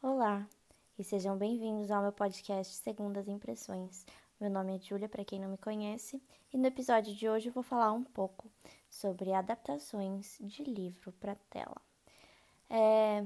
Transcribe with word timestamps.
Olá 0.00 0.48
e 0.96 1.02
sejam 1.02 1.36
bem-vindos 1.36 1.90
ao 1.90 2.02
meu 2.02 2.12
podcast 2.12 2.72
Segundas 2.72 3.26
Impressões. 3.26 4.06
Meu 4.40 4.48
nome 4.48 4.76
é 4.76 4.78
Júlia, 4.78 5.08
para 5.08 5.24
quem 5.24 5.40
não 5.40 5.50
me 5.50 5.58
conhece, 5.58 6.22
e 6.52 6.56
no 6.56 6.68
episódio 6.68 7.12
de 7.12 7.28
hoje 7.28 7.48
eu 7.48 7.52
vou 7.52 7.64
falar 7.64 7.90
um 7.90 8.04
pouco 8.04 8.48
sobre 8.88 9.32
adaptações 9.32 10.38
de 10.40 10.62
livro 10.62 11.10
para 11.14 11.34
tela. 11.50 11.82
É 12.70 13.24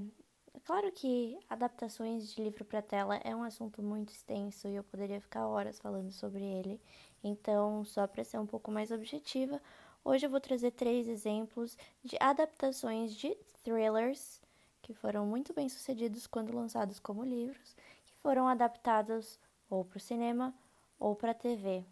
claro 0.64 0.90
que 0.92 1.38
adaptações 1.50 2.32
de 2.32 2.42
livro 2.42 2.64
para 2.64 2.80
tela 2.80 3.16
é 3.16 3.36
um 3.36 3.42
assunto 3.42 3.82
muito 3.82 4.10
extenso 4.10 4.66
e 4.66 4.74
eu 4.74 4.82
poderia 4.82 5.20
ficar 5.20 5.46
horas 5.46 5.78
falando 5.78 6.10
sobre 6.10 6.42
ele, 6.42 6.80
então, 7.22 7.84
só 7.84 8.06
para 8.06 8.24
ser 8.24 8.38
um 8.38 8.46
pouco 8.46 8.70
mais 8.70 8.90
objetiva, 8.90 9.60
hoje 10.02 10.24
eu 10.24 10.30
vou 10.30 10.40
trazer 10.40 10.70
três 10.70 11.06
exemplos 11.06 11.76
de 12.02 12.16
adaptações 12.18 13.14
de 13.14 13.36
thrillers 13.62 14.41
que 14.82 14.92
foram 14.92 15.24
muito 15.24 15.54
bem 15.54 15.68
sucedidos 15.68 16.26
quando 16.26 16.54
lançados 16.54 16.98
como 16.98 17.24
livros, 17.24 17.76
que 18.04 18.14
foram 18.16 18.48
adaptados 18.48 19.38
ou 19.70 19.84
para 19.84 19.96
o 19.96 20.00
cinema 20.00 20.52
ou 20.98 21.14
para 21.14 21.30
a 21.30 21.34
TV. 21.34 21.84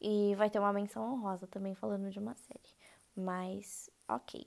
E 0.00 0.34
vai 0.34 0.50
ter 0.50 0.58
uma 0.58 0.72
menção 0.72 1.12
honrosa 1.12 1.46
também 1.46 1.74
falando 1.74 2.10
de 2.10 2.18
uma 2.18 2.34
série. 2.34 2.74
Mas, 3.14 3.88
ok. 4.08 4.46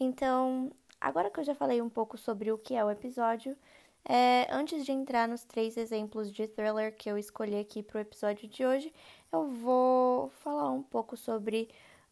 Então, 0.00 0.72
agora 1.00 1.30
que 1.30 1.38
eu 1.38 1.44
já 1.44 1.54
falei 1.54 1.80
um 1.80 1.88
pouco 1.88 2.16
sobre 2.16 2.50
o 2.50 2.58
que 2.58 2.74
é 2.74 2.84
o 2.84 2.90
episódio, 2.90 3.56
é, 4.04 4.46
antes 4.50 4.84
de 4.84 4.92
entrar 4.92 5.28
nos 5.28 5.44
três 5.44 5.76
exemplos 5.76 6.32
de 6.32 6.48
thriller 6.48 6.96
que 6.96 7.10
eu 7.10 7.18
escolhi 7.18 7.58
aqui 7.58 7.82
para 7.82 7.98
o 7.98 8.00
episódio 8.00 8.48
de 8.48 8.64
hoje, 8.64 8.92
eu 9.30 9.46
vou 9.48 10.30
falar 10.30 10.70
um 10.70 10.82
pouco 10.82 11.16
sobre 11.16 11.68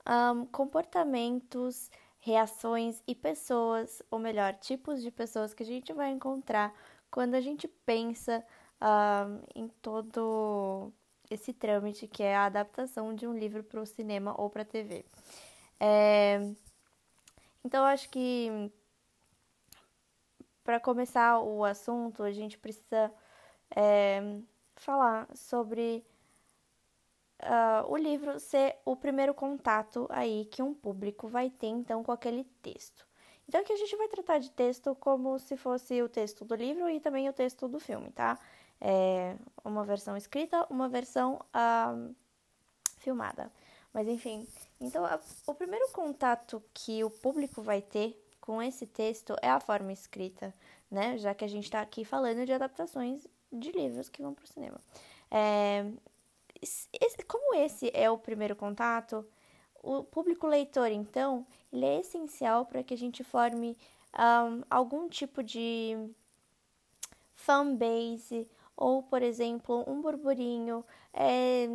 um, 0.06 0.44
comportamentos 0.46 1.90
reações 2.26 3.00
e 3.06 3.14
pessoas, 3.14 4.02
ou 4.10 4.18
melhor, 4.18 4.52
tipos 4.54 5.00
de 5.00 5.12
pessoas 5.12 5.54
que 5.54 5.62
a 5.62 5.66
gente 5.66 5.92
vai 5.92 6.10
encontrar 6.10 6.74
quando 7.08 7.36
a 7.36 7.40
gente 7.40 7.68
pensa 7.68 8.44
uh, 8.80 9.46
em 9.54 9.68
todo 9.80 10.92
esse 11.30 11.52
trâmite 11.52 12.08
que 12.08 12.24
é 12.24 12.34
a 12.34 12.46
adaptação 12.46 13.14
de 13.14 13.28
um 13.28 13.32
livro 13.32 13.62
para 13.62 13.80
o 13.80 13.86
cinema 13.86 14.34
ou 14.40 14.50
para 14.50 14.62
a 14.62 14.64
TV. 14.64 15.04
É... 15.78 16.40
Então, 17.64 17.84
acho 17.84 18.10
que 18.10 18.72
para 20.64 20.80
começar 20.80 21.38
o 21.38 21.64
assunto, 21.64 22.24
a 22.24 22.32
gente 22.32 22.58
precisa 22.58 23.12
é, 23.70 24.40
falar 24.74 25.28
sobre 25.32 26.04
uh, 27.46 27.90
o 27.90 27.96
livro 27.96 28.38
ser 28.38 28.76
o 28.84 28.96
primeiro 28.96 29.32
contato 29.32 30.06
aí 30.10 30.44
que 30.46 30.62
um 30.62 30.74
público 30.74 31.28
vai 31.28 31.48
ter 31.50 31.68
então 31.68 32.02
com 32.02 32.12
aquele 32.12 32.44
texto. 32.62 33.06
Então 33.48 33.60
aqui 33.60 33.72
a 33.72 33.76
gente 33.76 33.96
vai 33.96 34.08
tratar 34.08 34.38
de 34.38 34.50
texto 34.50 34.94
como 34.96 35.38
se 35.38 35.56
fosse 35.56 36.02
o 36.02 36.08
texto 36.08 36.44
do 36.44 36.54
livro 36.54 36.90
e 36.90 37.00
também 37.00 37.28
o 37.28 37.32
texto 37.32 37.68
do 37.68 37.78
filme, 37.78 38.10
tá? 38.10 38.38
É 38.80 39.36
uma 39.64 39.84
versão 39.84 40.16
escrita, 40.16 40.66
uma 40.68 40.88
versão 40.88 41.40
uh, 41.54 42.14
filmada. 42.98 43.50
Mas 43.92 44.08
enfim, 44.08 44.46
então 44.80 45.04
a, 45.04 45.18
o 45.46 45.54
primeiro 45.54 45.88
contato 45.92 46.62
que 46.74 47.02
o 47.02 47.10
público 47.10 47.62
vai 47.62 47.80
ter 47.80 48.20
com 48.40 48.60
esse 48.60 48.86
texto 48.86 49.34
é 49.40 49.48
a 49.48 49.60
forma 49.60 49.92
escrita, 49.92 50.52
né? 50.90 51.16
Já 51.18 51.34
que 51.34 51.44
a 51.44 51.48
gente 51.48 51.64
está 51.64 51.80
aqui 51.80 52.04
falando 52.04 52.44
de 52.44 52.52
adaptações 52.52 53.26
de 53.52 53.72
livros 53.72 54.08
que 54.08 54.20
vão 54.20 54.34
para 54.34 54.44
o 54.44 54.48
cinema. 54.48 54.80
É, 55.30 55.86
como 57.26 57.54
esse 57.54 57.90
é 57.94 58.10
o 58.10 58.18
primeiro 58.18 58.56
contato, 58.56 59.26
o 59.82 60.02
público 60.02 60.46
leitor, 60.46 60.88
então, 60.90 61.46
ele 61.72 61.84
é 61.84 62.00
essencial 62.00 62.66
para 62.66 62.82
que 62.82 62.94
a 62.94 62.98
gente 62.98 63.22
forme 63.22 63.76
um, 64.14 64.62
algum 64.68 65.08
tipo 65.08 65.42
de 65.42 65.96
fanbase 67.34 68.48
ou, 68.76 69.02
por 69.02 69.22
exemplo, 69.22 69.84
um 69.86 70.00
burburinho. 70.00 70.84
É, 71.12 71.68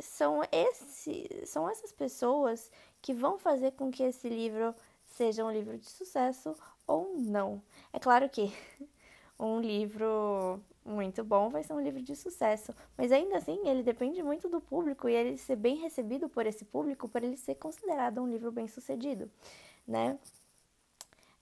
são, 0.00 0.42
esse, 0.52 1.28
são 1.44 1.68
essas 1.68 1.92
pessoas 1.92 2.70
que 3.02 3.12
vão 3.12 3.38
fazer 3.38 3.72
com 3.72 3.90
que 3.90 4.02
esse 4.02 4.28
livro 4.28 4.74
seja 5.04 5.44
um 5.44 5.50
livro 5.50 5.76
de 5.76 5.88
sucesso 5.88 6.54
ou 6.86 7.14
não. 7.18 7.62
É 7.92 7.98
claro 7.98 8.28
que 8.28 8.52
um 9.38 9.60
livro 9.60 10.60
muito 10.88 11.22
bom 11.22 11.50
vai 11.50 11.62
ser 11.62 11.74
um 11.74 11.80
livro 11.80 12.02
de 12.02 12.16
sucesso, 12.16 12.74
mas 12.96 13.12
ainda 13.12 13.36
assim 13.36 13.68
ele 13.68 13.82
depende 13.82 14.22
muito 14.22 14.48
do 14.48 14.60
público 14.60 15.08
e 15.08 15.14
ele 15.14 15.36
ser 15.36 15.56
bem 15.56 15.76
recebido 15.76 16.28
por 16.28 16.46
esse 16.46 16.64
público 16.64 17.08
para 17.08 17.26
ele 17.26 17.36
ser 17.36 17.56
considerado 17.56 18.20
um 18.20 18.28
livro 18.28 18.50
bem 18.50 18.66
sucedido, 18.66 19.30
né? 19.86 20.18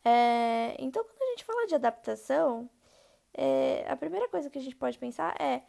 É, 0.04 0.76
então, 0.78 1.02
quando 1.04 1.22
a 1.22 1.30
gente 1.30 1.44
fala 1.44 1.66
de 1.66 1.74
adaptação, 1.74 2.70
é, 3.34 3.84
a 3.88 3.96
primeira 3.96 4.28
coisa 4.28 4.48
que 4.48 4.58
a 4.58 4.62
gente 4.62 4.76
pode 4.76 4.98
pensar 4.98 5.34
é 5.40 5.62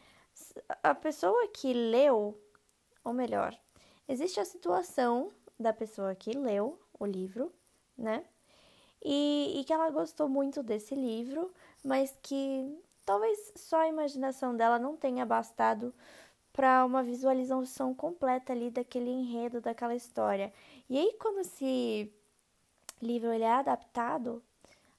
a 0.83 0.93
pessoa 0.93 1.47
que 1.47 1.73
leu, 1.73 2.39
ou 3.03 3.13
melhor, 3.13 3.57
existe 4.07 4.39
a 4.39 4.45
situação 4.45 5.31
da 5.59 5.73
pessoa 5.73 6.13
que 6.13 6.31
leu 6.37 6.79
o 6.99 7.05
livro, 7.05 7.51
né? 7.97 8.23
E, 9.03 9.59
e 9.59 9.63
que 9.63 9.73
ela 9.73 9.89
gostou 9.89 10.27
muito 10.29 10.61
desse 10.61 10.93
livro, 10.95 11.51
mas 11.83 12.15
que 12.21 12.77
talvez 13.07 13.53
só 13.55 13.77
a 13.77 13.87
imaginação 13.87 14.55
dela 14.55 14.77
não 14.77 14.97
tenha 14.97 15.25
bastado 15.25 15.93
para 16.51 16.85
uma 16.85 17.01
visualização 17.01 17.95
completa 17.95 18.51
ali 18.51 18.69
daquele 18.69 19.09
enredo, 19.09 19.61
daquela 19.61 19.95
história. 19.95 20.53
E 20.89 20.97
aí 20.97 21.13
quando 21.19 21.39
esse 21.39 22.13
livro 23.01 23.31
ele 23.31 23.45
é 23.45 23.51
adaptado, 23.53 24.43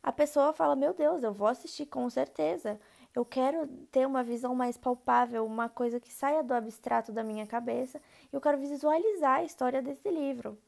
a 0.03 0.11
pessoa 0.11 0.53
fala: 0.55 0.75
"Meu 0.75 0.95
Deus, 0.95 1.23
eu 1.23 1.33
vou 1.35 1.49
assistir 1.49 1.87
com 1.87 2.09
certeza. 2.11 2.81
Eu 3.15 3.25
quero 3.25 3.67
ter 3.93 4.07
uma 4.07 4.23
visão 4.23 4.55
mais 4.55 4.77
palpável, 4.79 5.45
uma 5.45 5.69
coisa 5.69 6.01
que 6.01 6.13
saia 6.13 6.43
do 6.43 6.55
abstrato 6.55 7.13
da 7.13 7.25
minha 7.25 7.47
cabeça. 7.47 8.01
Eu 8.33 8.41
quero 8.41 8.59
visualizar 8.59 9.41
a 9.41 9.45
história 9.45 9.83
desse 9.83 10.11
livro." 10.11 10.59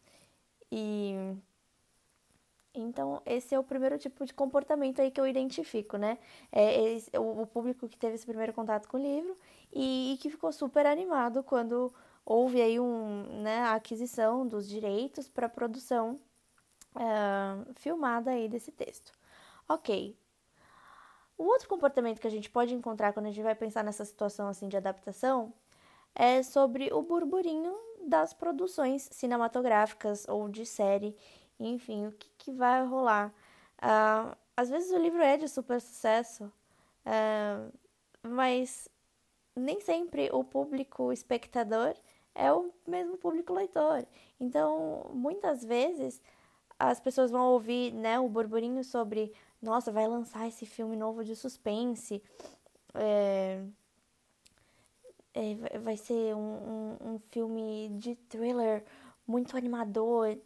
E 0.73 1.15
então, 2.75 3.21
esse 3.27 3.55
é 3.55 3.59
o 3.59 3.65
primeiro 3.65 3.99
tipo 3.99 4.25
de 4.25 4.33
comportamento 4.33 5.01
aí 5.01 5.11
que 5.11 5.21
eu 5.21 5.27
identifico, 5.27 5.97
né? 5.97 6.19
É 6.53 6.93
esse, 6.93 7.11
o, 7.17 7.43
o, 7.43 7.47
público 7.47 7.89
que 7.89 7.97
teve 7.97 8.15
esse 8.15 8.27
primeiro 8.27 8.53
contato 8.53 8.89
com 8.89 8.97
o 8.97 9.01
livro 9.01 9.37
e, 9.73 10.15
e 10.15 10.17
que 10.19 10.31
ficou 10.31 10.53
super 10.53 10.87
animado 10.87 11.43
quando 11.43 11.93
houve 12.25 12.63
aí 12.63 12.79
um, 12.79 13.43
né, 13.43 13.59
a 13.61 13.75
aquisição 13.75 14.47
dos 14.47 14.69
direitos 14.69 15.29
para 15.29 15.47
a 15.47 15.49
produção 15.51 16.21
uh, 16.95 17.75
filmada 17.75 18.31
aí 18.31 18.49
desse 18.49 18.71
texto. 18.71 19.13
Ok. 19.69 20.17
O 21.37 21.45
outro 21.45 21.69
comportamento 21.69 22.21
que 22.21 22.27
a 22.27 22.31
gente 22.31 22.51
pode 22.51 22.75
encontrar 22.75 23.13
quando 23.13 23.27
a 23.27 23.31
gente 23.31 23.43
vai 23.43 23.55
pensar 23.55 23.83
nessa 23.83 24.05
situação 24.05 24.47
assim 24.47 24.69
de 24.69 24.77
adaptação 24.77 25.53
é 26.15 26.43
sobre 26.43 26.93
o 26.93 27.03
burburinho 27.03 27.75
das 28.07 28.33
produções 28.33 29.09
cinematográficas 29.11 30.27
ou 30.29 30.49
de 30.49 30.65
série 30.65 31.17
enfim, 31.61 32.07
o 32.07 32.13
que, 32.13 32.29
que 32.39 32.53
vai 32.53 32.85
rolar. 32.85 33.33
Uh, 33.79 34.37
às 34.57 34.69
vezes 34.69 34.91
o 34.91 34.99
livro 34.99 35.23
é 35.23 35.37
de 35.37 35.49
super 35.49 35.81
sucesso, 35.81 36.45
uh, 37.07 37.73
mas 38.23 38.89
nem 39.55 39.81
sempre 39.81 40.29
o 40.33 40.43
público 40.45 41.13
espectador 41.13 41.95
é 42.35 42.53
o 42.53 42.71
mesmo 42.87 43.17
público 43.17 43.53
leitor. 43.53 44.07
Então, 44.39 45.11
muitas 45.13 45.65
vezes 45.65 46.21
as 46.79 46.99
pessoas 46.99 47.31
vão 47.31 47.53
ouvir 47.53 47.93
né, 47.93 48.19
o 48.19 48.29
burburinho 48.29 48.83
sobre, 48.83 49.33
nossa, 49.61 49.93
vai 49.93 50.09
lançar 50.09 50.49
esse 50.49 50.65
filme 50.65 50.97
novo 50.97 51.23
de 51.23 51.37
suspense, 51.37 52.23
é, 52.95 53.63
é, 55.35 55.79
vai 55.79 55.97
ser 55.97 56.35
um, 56.35 56.39
um, 56.39 57.15
um 57.15 57.19
filme 57.31 57.91
de 57.99 58.15
thriller 58.15 58.85
muito 59.27 59.57
animador 59.57 60.37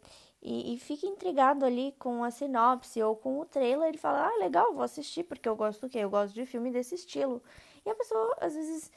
e, 0.45 0.75
e 0.75 0.77
fica 0.77 1.07
intrigado 1.07 1.65
ali 1.65 1.95
com 1.97 2.23
a 2.23 2.29
sinopse 2.29 3.01
ou 3.01 3.15
com 3.15 3.39
o 3.39 3.45
trailer 3.45 3.95
e 3.95 3.97
fala, 3.97 4.27
ah, 4.27 4.37
legal, 4.37 4.71
vou 4.73 4.83
assistir, 4.83 5.23
porque 5.23 5.49
eu 5.49 5.55
gosto 5.55 5.81
do 5.81 5.89
quê? 5.89 5.97
Eu 5.97 6.09
gosto 6.09 6.35
de 6.35 6.45
filme 6.45 6.69
desse 6.71 6.93
estilo. 6.93 7.41
E 7.83 7.89
a 7.89 7.95
pessoa, 7.95 8.37
às 8.39 8.53
vezes, 8.53 8.91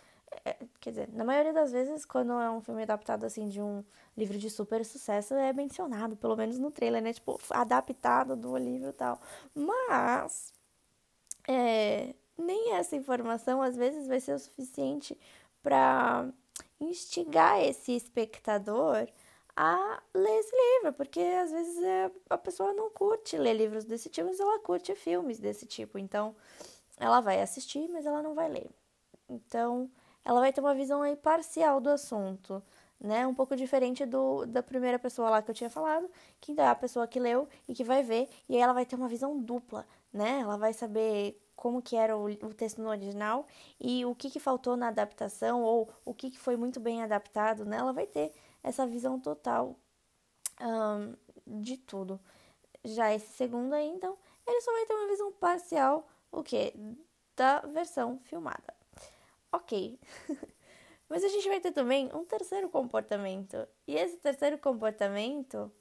é, 0.45 0.57
quer 0.79 0.91
dizer, 0.91 1.09
na 1.11 1.25
maioria 1.25 1.55
das 1.55 1.73
vezes, 1.73 2.05
quando 2.05 2.33
é 2.33 2.51
um 2.51 2.61
filme 2.61 2.83
adaptado, 2.83 3.25
assim, 3.25 3.49
de 3.49 3.63
um 3.63 3.83
livro 4.15 4.37
de 4.37 4.51
super 4.51 4.85
sucesso, 4.85 5.33
é 5.35 5.51
mencionado, 5.55 6.17
pelo 6.17 6.37
menos 6.37 6.59
no 6.59 6.71
trailer, 6.71 7.03
né? 7.03 7.15
Tipo, 7.15 7.41
adaptado 7.49 8.37
do 8.37 8.55
livro 8.59 8.91
e 8.91 8.93
tal. 8.93 9.19
Mas, 9.55 10.53
é, 11.49 12.15
nem 12.37 12.75
essa 12.75 12.95
informação, 12.95 13.63
às 13.63 13.75
vezes, 13.75 14.07
vai 14.07 14.21
ser 14.21 14.35
o 14.35 14.39
suficiente 14.39 15.19
para 15.63 16.29
instigar 16.79 17.59
esse 17.63 17.93
espectador 17.93 19.09
a 19.61 20.01
ler 20.15 20.39
esse 20.39 20.55
livro, 20.55 20.93
porque 20.93 21.21
às 21.21 21.51
vezes 21.51 21.83
é, 21.83 22.13
a 22.31 22.39
pessoa 22.39 22.73
não 22.73 22.89
curte 22.91 23.37
ler 23.37 23.55
livros 23.55 23.85
desse 23.85 24.09
tipo, 24.09 24.29
mas 24.29 24.39
ela 24.39 24.61
curte 24.61 24.95
filmes 24.95 25.41
desse 25.41 25.67
tipo. 25.67 25.99
Então, 25.99 26.37
ela 26.97 27.21
vai 27.21 27.43
assistir, 27.43 27.89
mas 27.89 28.07
ela 28.07 28.23
não 28.23 28.35
vai 28.35 28.49
ler. 28.49 28.71
Então, 29.29 29.91
ela 30.25 30.39
vai 30.39 30.53
ter 30.53 30.61
uma 30.61 30.77
visão 30.77 31.03
aí 31.03 31.17
parcial 31.17 31.81
do 31.81 31.91
assunto, 31.91 32.63
né? 33.01 33.27
Um 33.27 33.35
pouco 33.35 33.57
diferente 33.57 34.07
do 34.07 34.47
da 34.47 34.63
primeira 34.63 34.99
pessoa 34.99 35.29
lá 35.29 35.43
que 35.43 35.51
eu 35.51 35.55
tinha 35.55 35.71
falado, 35.71 36.09
que 36.41 36.55
é 36.57 36.69
a 36.69 36.75
pessoa 36.77 37.09
que 37.09 37.19
leu 37.19 37.49
e 37.67 37.75
que 37.75 37.83
vai 37.83 38.05
ver, 38.05 38.29
e 38.49 38.55
aí 38.55 38.61
ela 38.63 38.73
vai 38.73 38.87
ter 38.87 38.95
uma 38.95 39.09
visão 39.09 39.37
dupla 39.41 39.85
né? 40.13 40.41
Ela 40.41 40.57
vai 40.57 40.73
saber 40.73 41.41
como 41.57 41.83
que 41.83 41.97
era 41.97 42.17
o, 42.17 42.27
o 42.27 42.55
texto 42.55 42.81
no 42.81 42.89
original 42.89 43.47
e 43.81 44.05
o 44.05 44.15
que, 44.15 44.31
que 44.31 44.41
faltou 44.41 44.77
na 44.77 44.89
adaptação 44.89 45.63
ou 45.63 45.89
o 46.05 46.15
que, 46.15 46.31
que 46.31 46.39
foi 46.39 46.57
muito 46.57 46.79
bem 46.81 47.03
adaptado, 47.03 47.65
né? 47.65 47.79
Ela 47.79 47.93
vai 47.93 48.07
ter 48.07 48.33
essa 48.63 48.87
visão 48.87 49.19
total 49.19 49.79
de 51.47 51.77
tudo. 51.77 52.21
Já 52.85 53.15
esse 53.15 53.33
segundo 53.33 53.73
aí, 53.75 53.89
então, 53.89 54.17
ele 54.47 54.61
só 54.61 54.73
vai 54.73 54.87
ter 54.87 54.95
uma 54.95 55.09
visão 55.09 55.33
parcial, 55.33 56.09
o 56.31 56.43
que? 56.43 56.73
Da 57.37 57.61
versão 57.61 58.19
filmada. 58.25 58.75
Ok. 59.53 59.99
Mas 61.09 61.25
a 61.25 61.29
gente 61.29 61.49
vai 61.49 61.61
ter 61.61 61.73
também 61.73 62.11
um 62.15 62.25
terceiro 62.25 62.69
comportamento. 62.69 63.67
E 63.87 63.97
esse 63.97 64.19
terceiro 64.19 64.59
comportamento 64.59 65.73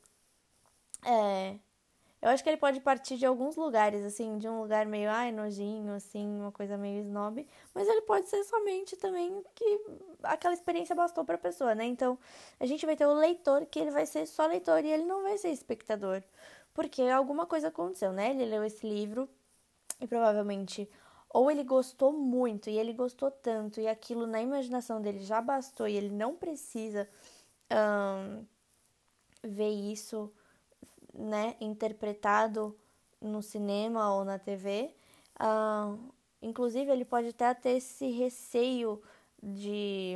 é 1.05 1.57
eu 2.21 2.29
acho 2.29 2.43
que 2.43 2.49
ele 2.49 2.57
pode 2.57 2.79
partir 2.79 3.17
de 3.17 3.25
alguns 3.25 3.55
lugares, 3.55 4.03
assim, 4.03 4.37
de 4.37 4.47
um 4.49 4.61
lugar 4.61 4.85
meio, 4.87 5.09
ai, 5.09 5.31
nojinho, 5.31 5.93
assim, 5.93 6.27
uma 6.39 6.51
coisa 6.51 6.77
meio 6.77 7.01
snob, 7.01 7.45
mas 7.73 7.87
ele 7.87 8.01
pode 8.01 8.27
ser 8.27 8.43
somente 8.43 8.95
também 8.95 9.43
que 9.53 9.81
aquela 10.23 10.53
experiência 10.53 10.95
bastou 10.95 11.23
para 11.23 11.35
a 11.35 11.39
pessoa, 11.39 11.75
né? 11.75 11.85
Então, 11.85 12.17
a 12.59 12.65
gente 12.65 12.85
vai 12.85 12.95
ter 12.95 13.05
o 13.05 13.13
leitor 13.13 13.65
que 13.67 13.79
ele 13.79 13.91
vai 13.91 14.05
ser 14.05 14.25
só 14.25 14.47
leitor 14.47 14.83
e 14.83 14.89
ele 14.89 15.03
não 15.03 15.23
vai 15.23 15.37
ser 15.37 15.49
espectador, 15.49 16.23
porque 16.73 17.03
alguma 17.03 17.45
coisa 17.45 17.67
aconteceu, 17.67 18.11
né? 18.11 18.31
Ele 18.31 18.45
leu 18.45 18.63
esse 18.63 18.87
livro 18.87 19.29
e 20.01 20.07
provavelmente 20.07 20.89
ou 21.29 21.51
ele 21.51 21.63
gostou 21.63 22.11
muito 22.13 22.69
e 22.69 22.77
ele 22.77 22.93
gostou 22.93 23.29
tanto 23.29 23.81
e 23.81 23.87
aquilo 23.87 24.25
na 24.25 24.41
imaginação 24.41 25.01
dele 25.01 25.19
já 25.19 25.41
bastou 25.41 25.87
e 25.87 25.95
ele 25.95 26.09
não 26.09 26.35
precisa 26.35 27.07
um, 27.71 28.45
ver 29.43 29.69
isso 29.69 30.31
né, 31.17 31.55
interpretado 31.59 32.77
no 33.19 33.41
cinema 33.41 34.13
ou 34.13 34.23
na 34.23 34.37
TV. 34.37 34.93
Uh, 35.39 36.13
inclusive, 36.41 36.91
ele 36.91 37.03
pode 37.03 37.29
até 37.29 37.53
ter 37.53 37.71
esse 37.71 38.09
receio 38.11 39.01
de, 39.41 40.15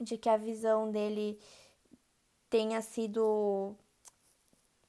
de 0.00 0.16
que 0.16 0.28
a 0.28 0.36
visão 0.36 0.90
dele 0.90 1.38
tenha 2.48 2.80
sido 2.80 3.74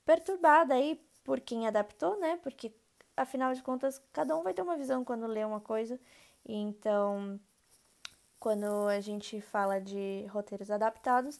perturbada 0.05 0.75
aí 0.75 1.01
por 1.23 1.39
quem 1.41 1.67
adaptou, 1.67 2.19
né? 2.19 2.39
Porque 2.41 2.71
afinal 3.17 3.53
de 3.53 3.61
contas, 3.61 4.01
cada 4.13 4.35
um 4.35 4.43
vai 4.43 4.53
ter 4.53 4.61
uma 4.61 4.77
visão 4.77 5.03
quando 5.03 5.27
lê 5.27 5.43
uma 5.43 5.59
coisa. 5.59 5.99
Então, 6.45 7.39
quando 8.39 8.87
a 8.87 8.99
gente 9.01 9.41
fala 9.41 9.79
de 9.79 10.25
roteiros 10.31 10.71
adaptados, 10.71 11.39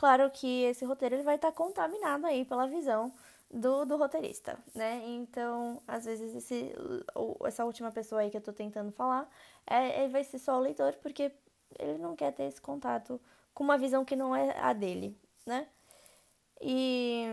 Claro 0.00 0.30
que 0.30 0.62
esse 0.62 0.82
roteiro 0.86 1.14
ele 1.16 1.22
vai 1.22 1.34
estar 1.34 1.50
tá 1.50 1.54
contaminado 1.54 2.26
aí 2.26 2.42
pela 2.46 2.66
visão 2.66 3.12
do, 3.50 3.84
do 3.84 3.98
roteirista, 3.98 4.58
né? 4.74 5.02
Então, 5.04 5.82
às 5.86 6.06
vezes, 6.06 6.34
esse, 6.34 6.72
essa 7.44 7.66
última 7.66 7.92
pessoa 7.92 8.22
aí 8.22 8.30
que 8.30 8.36
eu 8.38 8.40
tô 8.40 8.50
tentando 8.50 8.90
falar, 8.92 9.28
é, 9.66 10.02
ele 10.02 10.10
vai 10.10 10.24
ser 10.24 10.38
só 10.38 10.56
o 10.56 10.60
leitor, 10.60 10.94
porque 11.02 11.30
ele 11.78 11.98
não 11.98 12.16
quer 12.16 12.32
ter 12.32 12.44
esse 12.44 12.62
contato 12.62 13.20
com 13.52 13.62
uma 13.62 13.76
visão 13.76 14.02
que 14.02 14.16
não 14.16 14.34
é 14.34 14.58
a 14.58 14.72
dele, 14.72 15.14
né? 15.44 15.68
E, 16.62 17.26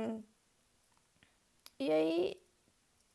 e 1.80 1.90
aí, 1.90 2.42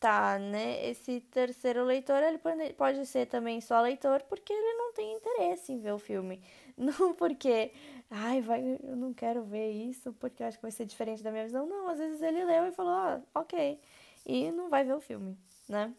tá, 0.01 0.39
né? 0.39 0.89
Esse 0.89 1.21
terceiro 1.21 1.85
leitor, 1.85 2.23
ele 2.23 2.39
pode 2.73 3.05
ser 3.07 3.27
também 3.27 3.61
só 3.61 3.81
leitor, 3.83 4.23
porque 4.31 4.53
ele 4.53 4.75
não 4.79 4.93
tem 4.95 5.15
interesse 5.15 5.73
em 5.73 5.79
ver 5.79 5.93
o 5.93 5.99
filme. 5.99 6.43
Não 6.77 7.15
porque 7.15 7.71
ai, 8.13 8.41
vai, 8.43 8.79
eu 8.83 8.95
não 8.97 9.15
quero 9.15 9.43
ver 9.43 9.71
isso 9.71 10.13
porque 10.15 10.43
eu 10.43 10.47
acho 10.47 10.59
que 10.59 10.63
vai 10.63 10.71
ser 10.71 10.85
diferente 10.87 11.23
da 11.23 11.31
minha 11.31 11.45
visão. 11.45 11.67
Não, 11.67 11.89
às 11.89 11.99
vezes 11.99 12.21
ele 12.23 12.45
leu 12.45 12.67
e 12.67 12.73
falou, 12.73 12.93
ah, 12.93 13.23
ok. 13.35 13.81
E 14.27 14.51
não 14.53 14.69
vai 14.69 14.85
ver 14.85 14.95
o 14.95 15.01
filme, 15.01 15.37
né? 15.69 15.95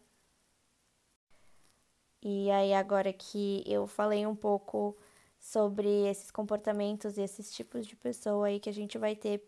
E 2.22 2.50
aí, 2.52 2.74
agora 2.74 3.12
que 3.12 3.64
eu 3.66 3.86
falei 3.88 4.26
um 4.26 4.36
pouco 4.36 4.96
sobre 5.40 5.88
esses 6.08 6.32
comportamentos 6.32 7.18
e 7.18 7.22
esses 7.22 7.52
tipos 7.54 7.86
de 7.86 7.96
pessoa 7.96 8.48
aí 8.48 8.60
que 8.60 8.70
a 8.70 8.74
gente 8.74 8.98
vai 8.98 9.16
ter 9.16 9.44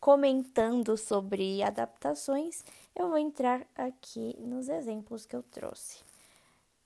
comentando 0.00 0.96
sobre 0.96 1.62
adaptações, 1.62 2.64
eu 2.94 3.08
vou 3.08 3.18
entrar 3.18 3.66
aqui 3.74 4.36
nos 4.38 4.68
exemplos 4.68 5.26
que 5.26 5.34
eu 5.34 5.42
trouxe. 5.42 6.03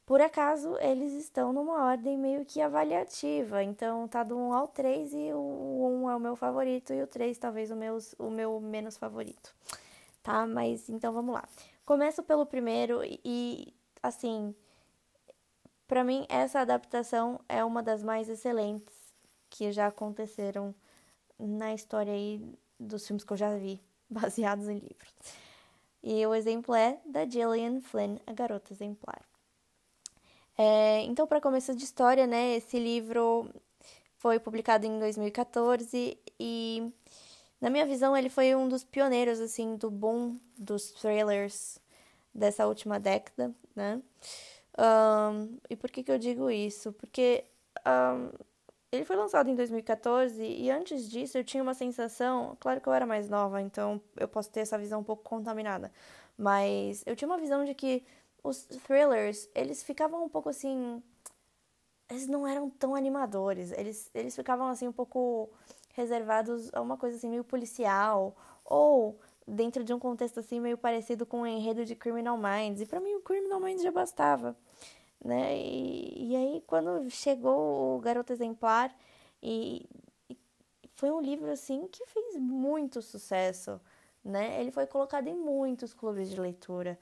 Por 0.09 0.23
acaso, 0.23 0.75
eles 0.81 1.13
estão 1.13 1.53
numa 1.53 1.85
ordem 1.85 2.17
meio 2.17 2.43
que 2.43 2.63
avaliativa, 2.63 3.63
então 3.63 4.09
tá 4.09 4.23
do 4.23 4.39
1 4.39 4.55
ao 4.55 4.67
3 4.67 5.13
e 5.13 5.33
o 5.35 6.03
1 6.03 6.11
é 6.11 6.17
o 6.17 6.19
meu 6.19 6.35
favorito 6.35 6.95
e 6.95 7.03
o 7.03 7.07
3 7.07 7.37
talvez 7.37 7.71
o 7.71 7.77
meu, 7.77 7.99
o 8.19 8.31
meu 8.31 8.59
menos 8.59 8.97
favorito, 8.97 9.55
tá? 10.23 10.47
Mas 10.47 10.89
então 10.89 11.13
vamos 11.13 11.35
lá. 11.35 11.47
Começo 11.85 12.23
pelo 12.23 12.47
primeiro 12.47 13.03
e, 13.05 13.75
assim, 14.03 14.55
para 15.87 16.03
mim 16.03 16.25
essa 16.31 16.61
adaptação 16.61 17.39
é 17.47 17.63
uma 17.63 17.83
das 17.83 18.03
mais 18.03 18.31
excelentes 18.31 18.95
que 19.51 19.71
já 19.71 19.89
aconteceram 19.89 20.75
na 21.39 21.75
história 21.75 22.15
aí 22.15 22.43
dos 22.81 23.07
filmes 23.07 23.25
que 23.25 23.33
eu 23.35 23.37
já 23.37 23.55
vi, 23.59 23.79
baseados 24.09 24.71
em 24.71 24.79
livros. 24.79 25.15
E 26.03 26.27
o 26.27 26.35
exemplo 26.35 26.75
é 26.75 26.99
da 27.05 27.29
Gillian 27.29 27.83
Flynn, 27.83 28.17
a 28.27 28.33
garota 28.33 28.73
exemplar. 28.73 29.21
É, 30.59 31.03
então, 31.05 31.27
para 31.27 31.41
começo 31.41 31.73
de 31.75 31.85
história, 31.85 32.27
né, 32.27 32.57
esse 32.57 32.79
livro 32.81 33.49
foi 34.17 34.41
publicado 34.41 34.85
em 34.87 34.99
2014 34.99 36.19
e, 36.39 36.93
na 37.61 37.71
minha 37.71 37.87
visão, 37.87 38.17
ele 38.17 38.29
foi 38.29 38.55
um 38.57 38.69
dos 38.69 38.83
pioneiros, 38.83 39.39
assim, 39.41 39.77
do 39.77 39.89
boom 39.91 40.37
dos 40.57 40.91
trailers 40.91 41.79
dessa 42.35 42.67
última 42.67 42.99
década, 42.99 43.55
né? 43.75 44.03
Um, 44.79 45.59
e 45.71 45.77
por 45.77 45.91
que, 45.91 46.03
que 46.03 46.11
eu 46.11 46.19
digo 46.19 46.51
isso? 46.51 46.93
Porque 46.93 47.45
um, 47.87 48.31
ele 48.93 49.05
foi 49.05 49.17
lançado 49.17 49.51
em 49.51 49.55
2014 49.55 50.43
e 50.43 50.71
antes 50.71 51.09
disso 51.09 51.39
eu 51.39 51.45
tinha 51.45 51.63
uma 51.63 51.75
sensação, 51.75 52.57
claro 52.61 52.81
que 52.81 52.89
eu 52.89 52.93
era 52.93 53.07
mais 53.07 53.29
nova, 53.29 53.61
então 53.61 54.01
eu 54.17 54.29
posso 54.29 54.51
ter 54.51 54.61
essa 54.61 54.79
visão 54.79 55.01
um 55.01 55.05
pouco 55.05 55.23
contaminada, 55.23 55.93
mas 56.37 57.03
eu 57.07 57.15
tinha 57.17 57.29
uma 57.29 57.39
visão 57.39 57.65
de 57.65 57.75
que 57.75 58.05
os 58.49 58.65
thrillers, 58.65 59.49
eles 59.55 59.83
ficavam 59.83 60.25
um 60.25 60.29
pouco 60.29 60.49
assim. 60.49 61.03
Eles 62.11 62.27
não 62.27 62.47
eram 62.47 62.71
tão 62.71 62.95
animadores. 62.95 63.73
Eles, 63.73 64.11
eles 64.15 64.35
ficavam 64.35 64.69
assim 64.69 64.89
um 64.89 64.93
pouco 64.93 65.51
reservados 65.95 66.71
a 66.73 66.81
uma 66.81 66.97
coisa 66.97 67.17
assim 67.17 67.29
meio 67.29 67.45
policial. 67.45 68.37
Ou 68.65 69.19
dentro 69.47 69.83
de 69.83 69.93
um 69.95 69.99
contexto 69.99 70.41
assim 70.41 70.61
meio 70.61 70.77
parecido 70.77 71.25
com 71.25 71.43
o 71.43 71.47
enredo 71.47 71.85
de 71.85 71.95
Criminal 71.95 72.37
Minds. 72.37 72.81
E 72.83 72.87
para 72.87 73.01
mim 73.01 73.15
o 73.15 73.21
Criminal 73.21 73.61
Minds 73.61 73.83
já 73.83 73.91
bastava. 73.91 74.57
Né? 75.25 75.57
E, 75.59 76.31
e 76.31 76.37
aí 76.37 76.63
quando 76.67 77.11
chegou 77.11 77.97
o 77.97 78.01
Garoto 78.01 78.33
Exemplar 78.33 78.95
e, 79.43 79.89
e 80.29 80.37
foi 80.95 81.11
um 81.11 81.21
livro 81.21 81.51
assim 81.51 81.89
que 81.89 82.07
fez 82.07 82.37
muito 82.37 83.03
sucesso, 83.03 83.81
né? 84.25 84.61
Ele 84.61 84.71
foi 84.71 84.87
colocado 84.87 85.27
em 85.29 85.35
muitos 85.35 85.93
clubes 85.93 86.31
de 86.31 86.41
leitura. 86.41 86.99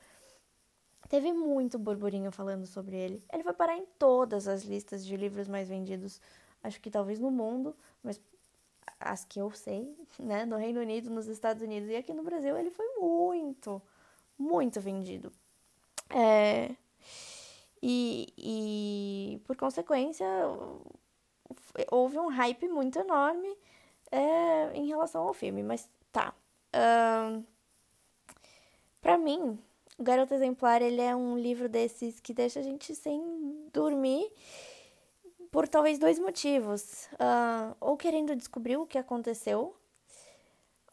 Teve 1.09 1.33
muito 1.33 1.79
burburinho 1.79 2.33
falando 2.33 2.67
sobre 2.67 2.97
ele. 2.97 3.23
Ele 3.33 3.43
vai 3.43 3.55
parar 3.55 3.77
em 3.77 3.87
todas 3.99 4.49
as 4.49 4.63
listas 4.65 5.05
de 5.05 5.17
livros 5.17 5.47
mais 5.49 5.69
vendidos, 5.69 6.21
acho 6.63 6.81
que 6.81 6.91
talvez 6.91 7.21
no 7.21 7.31
mundo, 7.31 7.75
mas 8.03 8.21
as 8.99 9.25
que 9.25 9.41
eu 9.41 9.51
sei, 9.51 9.95
né? 10.19 10.45
No 10.45 10.57
Reino 10.57 10.81
Unido, 10.81 11.11
nos 11.11 11.27
Estados 11.27 11.63
Unidos 11.63 11.89
e 11.91 11.97
aqui 11.97 12.13
no 12.13 12.23
Brasil, 12.23 12.57
ele 12.57 12.71
foi 12.71 12.87
muito, 12.99 13.81
muito 14.39 14.81
vendido. 14.81 15.33
É, 16.11 16.75
e, 17.83 18.33
e 18.37 19.41
por 19.45 19.57
consequência, 19.57 20.27
houve 21.91 22.19
um 22.19 22.29
hype 22.29 22.69
muito 22.69 22.99
enorme 22.99 23.57
é, 24.11 24.73
em 24.75 24.87
relação 24.87 25.27
ao 25.27 25.35
filme, 25.35 25.63
mas 25.63 25.89
tá. 26.11 26.35
Um, 26.75 27.45
pra 29.01 29.17
mim, 29.17 29.59
o 29.99 30.03
Garoto 30.03 30.35
Exemplar, 30.35 30.83
ele 30.83 31.01
é 31.01 31.15
um 31.17 31.39
livro 31.39 31.69
desses 31.69 32.21
que 32.21 32.35
deixa 32.35 32.61
a 32.61 32.63
gente 32.63 32.95
sem 32.95 33.69
dormir 33.73 34.31
por 35.51 35.67
talvez 35.67 35.99
dois 35.99 36.19
motivos. 36.19 37.07
Uh, 37.15 37.75
ou 37.81 37.97
querendo 37.97 38.37
descobrir 38.37 38.77
o 38.77 38.87
que 38.87 38.99
aconteceu, 38.99 39.75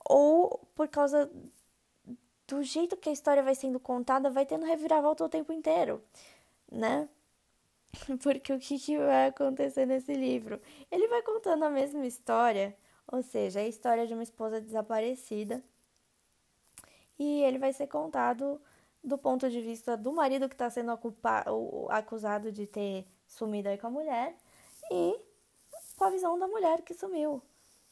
ou 0.05 0.65
por 0.75 0.87
causa 0.87 1.29
do 2.47 2.63
jeito 2.63 2.97
que 2.97 3.09
a 3.09 3.11
história 3.11 3.43
vai 3.43 3.55
sendo 3.55 3.79
contada, 3.79 4.29
vai 4.29 4.45
tendo 4.45 4.65
reviravolta 4.65 5.25
o 5.25 5.29
tempo 5.29 5.51
inteiro, 5.51 6.01
né? 6.71 7.09
Porque 8.21 8.53
o 8.53 8.59
que, 8.59 8.79
que 8.79 8.97
vai 8.97 9.27
acontecer 9.27 9.85
nesse 9.85 10.13
livro? 10.13 10.61
Ele 10.91 11.07
vai 11.07 11.21
contando 11.21 11.63
a 11.63 11.69
mesma 11.69 12.05
história, 12.05 12.75
ou 13.07 13.21
seja, 13.21 13.59
a 13.59 13.67
história 13.67 14.07
de 14.07 14.13
uma 14.13 14.23
esposa 14.23 14.61
desaparecida, 14.61 15.63
e 17.19 17.43
ele 17.43 17.59
vai 17.59 17.71
ser 17.73 17.87
contado 17.87 18.59
do 19.03 19.17
ponto 19.17 19.49
de 19.49 19.61
vista 19.61 19.97
do 19.97 20.13
marido 20.13 20.47
que 20.47 20.55
está 20.55 20.69
sendo 20.69 20.91
acusado 21.89 22.51
de 22.51 22.65
ter 22.65 23.05
sumido 23.27 23.69
aí 23.69 23.77
com 23.77 23.87
a 23.87 23.91
mulher 23.91 24.35
e 24.91 25.19
com 25.97 26.05
a 26.05 26.09
visão 26.09 26.39
da 26.39 26.47
mulher 26.47 26.81
que 26.81 26.93
sumiu. 26.93 27.41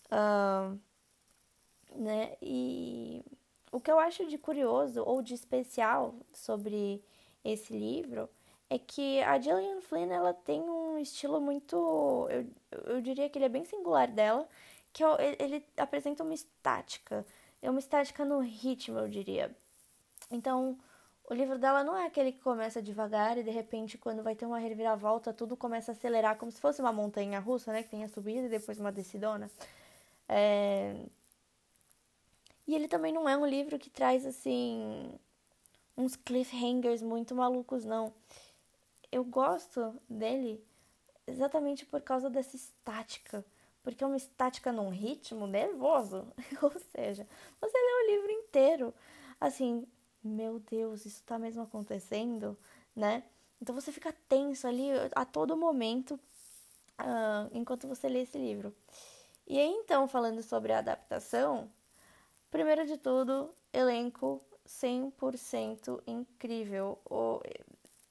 Uh, 0.08 0.80
né? 1.96 2.38
E 2.42 3.24
o 3.72 3.80
que 3.80 3.92
eu 3.92 4.00
acho 4.00 4.26
de 4.26 4.38
curioso 4.38 5.04
ou 5.04 5.22
de 5.22 5.34
especial 5.34 6.16
sobre 6.34 7.04
esse 7.44 7.74
livro 7.74 8.30
é 8.70 8.80
que 8.80 9.22
a 9.24 9.38
Gillian 9.38 9.82
Flynn 9.82 10.12
ela 10.12 10.34
tem 10.34 10.62
um 10.62 10.98
estilo 10.98 11.42
muito, 11.42 12.28
eu, 12.30 12.48
eu 12.86 13.02
diria 13.02 13.30
que 13.30 13.38
ele 13.38 13.46
é 13.46 13.50
bem 13.50 13.66
singular 13.66 14.10
dela, 14.10 14.48
que 14.94 15.04
é, 15.04 15.36
ele 15.40 15.66
apresenta 15.76 16.24
uma 16.24 16.34
estática, 16.34 17.26
é 17.62 17.70
uma 17.70 17.80
estática 17.80 18.24
no 18.24 18.40
ritmo, 18.40 18.98
eu 19.00 19.10
diria. 19.10 19.54
Então, 20.30 20.78
o 21.32 21.34
livro 21.34 21.58
dela 21.58 21.82
não 21.82 21.98
é 21.98 22.08
aquele 22.08 22.34
que 22.34 22.42
começa 22.42 22.82
devagar 22.82 23.38
e 23.38 23.44
de 23.44 23.50
repente, 23.50 23.98
quando 23.98 24.22
vai 24.22 24.36
ter 24.36 24.46
uma 24.46 24.60
reviravolta, 24.60 25.32
tudo 25.32 25.56
começa 25.56 25.94
a 25.94 25.94
acelerar, 25.94 26.36
como 26.36 26.52
se 26.52 26.60
fosse 26.60 26.82
uma 26.82 26.92
montanha 26.92 27.40
russa, 27.40 27.72
né? 27.72 27.84
Que 27.84 27.90
tem 27.90 28.04
a 28.04 28.10
subida 28.10 28.48
e 28.48 28.50
depois 28.50 28.78
uma 28.78 28.92
descidona. 28.92 29.50
É... 30.28 30.94
E 32.68 32.76
ele 32.76 32.90
também 32.90 33.14
não 33.14 33.30
é 33.30 33.38
um 33.38 33.46
livro 33.46 33.80
que 33.80 33.90
traz, 33.90 34.26
assim, 34.26 35.10
uns 35.96 36.18
cliffhangers 36.18 37.02
muito 37.02 37.34
malucos, 37.34 37.86
não. 37.86 38.14
Eu 39.10 39.24
gosto 39.24 39.96
dele 40.10 40.62
exatamente 41.26 41.86
por 41.86 42.02
causa 42.02 42.30
dessa 42.30 42.58
estática. 42.58 43.46
Porque 43.82 44.04
é 44.04 44.08
uma 44.08 44.18
estática 44.18 44.70
num 44.74 44.90
ritmo 44.90 45.48
nervoso. 45.48 46.28
Ou 46.62 46.74
seja, 46.94 47.26
você 47.62 47.78
lê 47.78 48.04
o 48.04 48.16
livro 48.18 48.32
inteiro, 48.32 48.94
assim, 49.40 49.88
meu 50.24 50.60
Deus, 50.60 51.06
isso 51.06 51.24
tá 51.24 51.38
mesmo 51.40 51.64
acontecendo, 51.64 52.58
né? 52.96 53.24
Então 53.62 53.76
você 53.76 53.92
fica 53.92 54.14
tenso 54.28 54.68
ali 54.68 54.90
a 55.16 55.26
todo 55.26 55.56
momento 55.58 56.20
uh, 57.00 57.50
enquanto 57.54 57.88
você 57.88 58.08
lê 58.08 58.22
esse 58.22 58.38
livro. 58.38 58.74
E 59.48 59.60
aí, 59.60 59.70
então, 59.70 60.08
falando 60.08 60.42
sobre 60.42 60.72
a 60.72 60.80
adaptação, 60.80 61.70
primeiro 62.50 62.86
de 62.86 62.98
tudo, 62.98 63.54
elenco 63.74 64.42
100% 64.68 66.02
incrível. 66.08 66.98
O, 67.06 67.42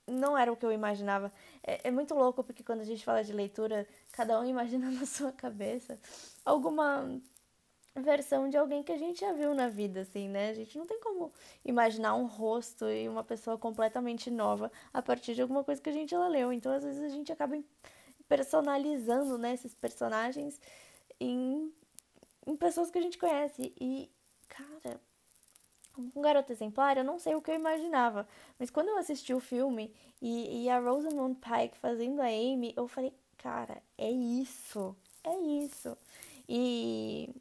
não 0.06 0.36
era 0.36 0.52
o 0.52 0.56
que 0.56 0.66
eu 0.66 0.72
imaginava. 0.72 1.32
É, 1.62 1.88
é, 1.88 1.90
muito 1.90 2.14
louco 2.14 2.42
porque 2.44 2.62
quando 2.62 2.80
a 2.80 2.84
gente 2.84 3.04
fala 3.04 3.24
de 3.24 3.32
leitura, 3.32 3.86
cada 4.12 4.38
um 4.40 4.44
imagina 4.46 4.90
na 4.90 5.06
sua 5.06 5.32
cabeça 5.32 5.98
alguma 6.44 7.20
versão 7.96 8.48
de 8.48 8.56
alguém 8.56 8.82
que 8.82 8.92
a 8.92 8.98
gente 8.98 9.20
já 9.20 9.32
viu 9.32 9.54
na 9.54 9.68
vida, 9.68 10.00
assim, 10.02 10.28
né? 10.28 10.50
A 10.50 10.54
gente 10.54 10.78
não 10.78 10.86
tem 10.86 11.00
como 11.00 11.32
imaginar 11.64 12.14
um 12.14 12.26
rosto 12.26 12.88
e 12.88 13.08
uma 13.08 13.24
pessoa 13.24 13.58
completamente 13.58 14.30
nova 14.30 14.70
a 14.92 15.02
partir 15.02 15.34
de 15.34 15.42
alguma 15.42 15.64
coisa 15.64 15.80
que 15.82 15.90
a 15.90 15.92
gente 15.92 16.10
já 16.10 16.28
leu. 16.28 16.52
Então, 16.52 16.72
às 16.72 16.84
vezes, 16.84 17.02
a 17.02 17.08
gente 17.08 17.32
acaba 17.32 17.58
personalizando, 18.28 19.36
né, 19.36 19.54
esses 19.54 19.74
personagens 19.74 20.60
em, 21.18 21.72
em 22.46 22.56
pessoas 22.56 22.90
que 22.90 22.98
a 22.98 23.02
gente 23.02 23.18
conhece. 23.18 23.74
E, 23.80 24.08
cara, 24.48 25.00
um 25.98 26.22
garoto 26.22 26.52
exemplar, 26.52 26.96
eu 26.96 27.04
não 27.04 27.18
sei 27.18 27.34
o 27.34 27.42
que 27.42 27.50
eu 27.50 27.56
imaginava. 27.56 28.26
Mas 28.58 28.70
quando 28.70 28.88
eu 28.88 28.98
assisti 28.98 29.34
o 29.34 29.40
filme 29.40 29.92
e, 30.22 30.64
e 30.64 30.70
a 30.70 30.78
Rosamund 30.78 31.38
Pike 31.40 31.76
fazendo 31.76 32.20
a 32.20 32.26
Amy, 32.26 32.72
eu 32.76 32.86
falei, 32.86 33.12
cara, 33.36 33.82
é 33.98 34.10
isso, 34.10 34.96
é 35.24 35.36
isso. 35.36 35.96
E 36.48 37.34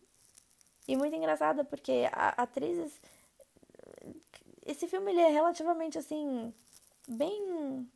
e 0.90 0.98
muito 0.98 1.16
engraçada 1.16 1.64
porque 1.64 2.10
a, 2.12 2.30
atrizes. 2.42 3.00
Esse 4.66 4.88
filme 4.88 5.12
ele 5.12 5.22
é 5.22 5.30
relativamente 5.30 6.00
assim. 6.00 6.52
bem. 7.08 7.88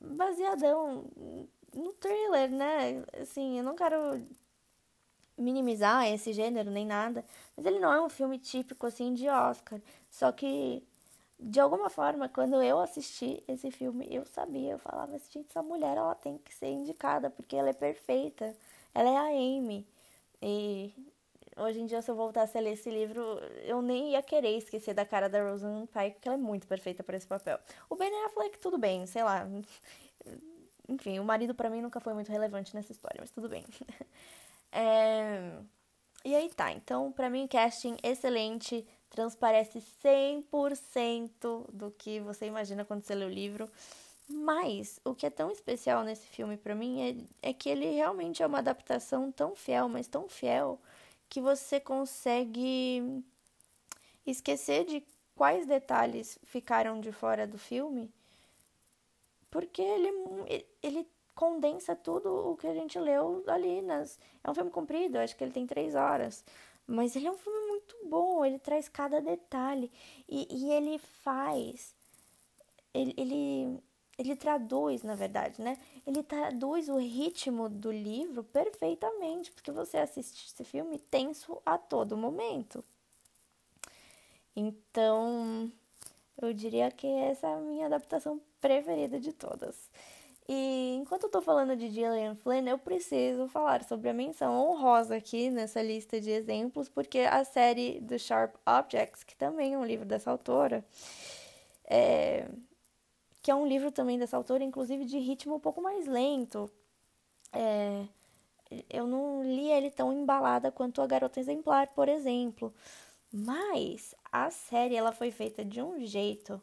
baseadão 0.00 1.04
no 1.74 1.92
thriller, 1.94 2.50
né? 2.50 3.04
Assim, 3.20 3.58
eu 3.58 3.64
não 3.64 3.76
quero 3.76 4.26
minimizar 5.36 6.06
esse 6.06 6.32
gênero 6.32 6.70
nem 6.70 6.86
nada, 6.86 7.24
mas 7.56 7.66
ele 7.66 7.80
não 7.80 7.92
é 7.92 8.00
um 8.00 8.08
filme 8.08 8.38
típico 8.38 8.86
assim 8.86 9.12
de 9.12 9.28
Oscar. 9.28 9.80
Só 10.10 10.32
que 10.32 10.82
de 11.38 11.60
alguma 11.60 11.90
forma, 11.90 12.28
quando 12.30 12.62
eu 12.62 12.80
assisti 12.80 13.42
esse 13.46 13.70
filme, 13.70 14.06
eu 14.10 14.24
sabia, 14.24 14.72
eu 14.72 14.78
falava, 14.78 15.18
gente, 15.18 15.46
essa 15.50 15.62
mulher 15.62 15.98
ela 15.98 16.14
tem 16.14 16.38
que 16.38 16.54
ser 16.54 16.68
indicada 16.68 17.28
porque 17.28 17.56
ela 17.56 17.68
é 17.68 17.74
perfeita. 17.74 18.56
Ela 18.94 19.10
é 19.10 19.16
a 19.16 19.58
Amy. 19.58 19.86
E 20.46 20.94
hoje 21.56 21.80
em 21.80 21.86
dia, 21.86 22.02
se 22.02 22.10
eu 22.10 22.14
voltasse 22.14 22.58
a 22.58 22.60
ler 22.60 22.74
esse 22.74 22.90
livro, 22.90 23.22
eu 23.62 23.80
nem 23.80 24.12
ia 24.12 24.22
querer 24.22 24.58
esquecer 24.58 24.92
da 24.92 25.06
cara 25.06 25.26
da 25.26 25.42
Rosamund 25.42 25.88
Pike, 25.88 26.16
porque 26.16 26.28
ela 26.28 26.36
é 26.36 26.40
muito 26.40 26.66
perfeita 26.66 27.02
para 27.02 27.16
esse 27.16 27.26
papel. 27.26 27.58
O 27.88 27.96
Ben 27.96 28.12
Affleck, 28.26 28.58
tudo 28.58 28.76
bem, 28.76 29.06
sei 29.06 29.22
lá. 29.22 29.48
Enfim, 30.86 31.18
o 31.18 31.24
marido 31.24 31.54
para 31.54 31.70
mim 31.70 31.80
nunca 31.80 31.98
foi 31.98 32.12
muito 32.12 32.30
relevante 32.30 32.74
nessa 32.74 32.92
história, 32.92 33.16
mas 33.20 33.30
tudo 33.30 33.48
bem. 33.48 33.64
é... 34.70 35.58
E 36.26 36.34
aí 36.34 36.50
tá, 36.50 36.72
então 36.72 37.10
para 37.12 37.30
mim 37.30 37.46
casting 37.46 37.96
excelente, 38.02 38.86
transparece 39.08 39.78
100% 40.02 41.70
do 41.72 41.90
que 41.90 42.20
você 42.20 42.46
imagina 42.46 42.84
quando 42.84 43.02
você 43.02 43.14
lê 43.14 43.24
o 43.24 43.30
livro. 43.30 43.70
Mas 44.28 45.00
o 45.04 45.14
que 45.14 45.26
é 45.26 45.30
tão 45.30 45.50
especial 45.50 46.02
nesse 46.02 46.26
filme 46.26 46.56
para 46.56 46.74
mim 46.74 47.28
é, 47.42 47.50
é 47.50 47.52
que 47.52 47.68
ele 47.68 47.90
realmente 47.90 48.42
é 48.42 48.46
uma 48.46 48.58
adaptação 48.58 49.30
tão 49.30 49.54
fiel, 49.54 49.88
mas 49.88 50.06
tão 50.06 50.28
fiel, 50.28 50.78
que 51.28 51.40
você 51.40 51.78
consegue 51.78 53.22
esquecer 54.26 54.84
de 54.86 55.04
quais 55.36 55.66
detalhes 55.66 56.38
ficaram 56.44 57.00
de 57.00 57.12
fora 57.12 57.46
do 57.46 57.58
filme, 57.58 58.10
porque 59.50 59.82
ele, 59.82 60.10
ele 60.82 61.06
condensa 61.34 61.94
tudo 61.94 62.50
o 62.50 62.56
que 62.56 62.66
a 62.66 62.74
gente 62.74 62.98
leu 62.98 63.42
ali. 63.46 63.82
Nas... 63.82 64.18
É 64.42 64.50
um 64.50 64.54
filme 64.54 64.70
comprido, 64.70 65.18
acho 65.18 65.36
que 65.36 65.44
ele 65.44 65.52
tem 65.52 65.66
três 65.66 65.94
horas. 65.94 66.44
Mas 66.86 67.16
ele 67.16 67.26
é 67.26 67.30
um 67.30 67.36
filme 67.36 67.68
muito 67.68 67.96
bom, 68.04 68.44
ele 68.44 68.58
traz 68.58 68.88
cada 68.88 69.20
detalhe. 69.20 69.90
E, 70.28 70.46
e 70.50 70.72
ele 70.72 70.98
faz. 70.98 71.94
Ele, 72.92 73.14
ele 73.16 73.82
ele 74.18 74.36
traduz, 74.36 75.02
na 75.02 75.14
verdade, 75.14 75.60
né? 75.60 75.76
Ele 76.06 76.22
traduz 76.22 76.88
o 76.88 76.96
ritmo 76.96 77.68
do 77.68 77.90
livro 77.90 78.44
perfeitamente, 78.44 79.50
porque 79.52 79.72
você 79.72 79.98
assiste 79.98 80.46
esse 80.52 80.64
filme 80.64 80.98
tenso 80.98 81.60
a 81.64 81.76
todo 81.76 82.16
momento. 82.16 82.84
Então, 84.56 85.70
eu 86.40 86.52
diria 86.52 86.90
que 86.90 87.06
essa 87.06 87.48
é 87.48 87.54
a 87.54 87.60
minha 87.60 87.86
adaptação 87.86 88.40
preferida 88.60 89.18
de 89.18 89.32
todas. 89.32 89.90
E 90.48 90.96
enquanto 91.00 91.24
eu 91.24 91.30
tô 91.30 91.40
falando 91.40 91.74
de 91.74 91.88
Gillian 91.88 92.34
Flynn, 92.36 92.68
eu 92.68 92.78
preciso 92.78 93.48
falar 93.48 93.82
sobre 93.82 94.10
a 94.10 94.14
menção 94.14 94.52
honrosa 94.52 95.16
aqui 95.16 95.50
nessa 95.50 95.80
lista 95.80 96.20
de 96.20 96.30
exemplos, 96.30 96.88
porque 96.88 97.20
a 97.20 97.42
série 97.44 97.98
do 98.00 98.18
Sharp 98.18 98.54
Objects, 98.66 99.24
que 99.24 99.34
também 99.34 99.72
é 99.72 99.78
um 99.78 99.84
livro 99.84 100.04
dessa 100.04 100.30
autora, 100.30 100.84
é, 101.84 102.46
que 103.44 103.50
é 103.50 103.54
um 103.54 103.66
livro 103.66 103.92
também 103.92 104.18
dessa 104.18 104.38
autora, 104.38 104.64
inclusive 104.64 105.04
de 105.04 105.18
ritmo 105.18 105.56
um 105.56 105.60
pouco 105.60 105.82
mais 105.82 106.06
lento. 106.06 106.70
É, 107.52 108.06
eu 108.88 109.06
não 109.06 109.42
li 109.44 109.70
ele 109.70 109.90
tão 109.90 110.10
embalada 110.14 110.72
quanto 110.72 111.02
A 111.02 111.06
Garota 111.06 111.38
Exemplar, 111.38 111.88
por 111.88 112.08
exemplo. 112.08 112.74
Mas 113.30 114.14
a 114.32 114.50
série 114.50 114.96
ela 114.96 115.12
foi 115.12 115.30
feita 115.30 115.62
de 115.62 115.82
um 115.82 116.00
jeito 116.06 116.58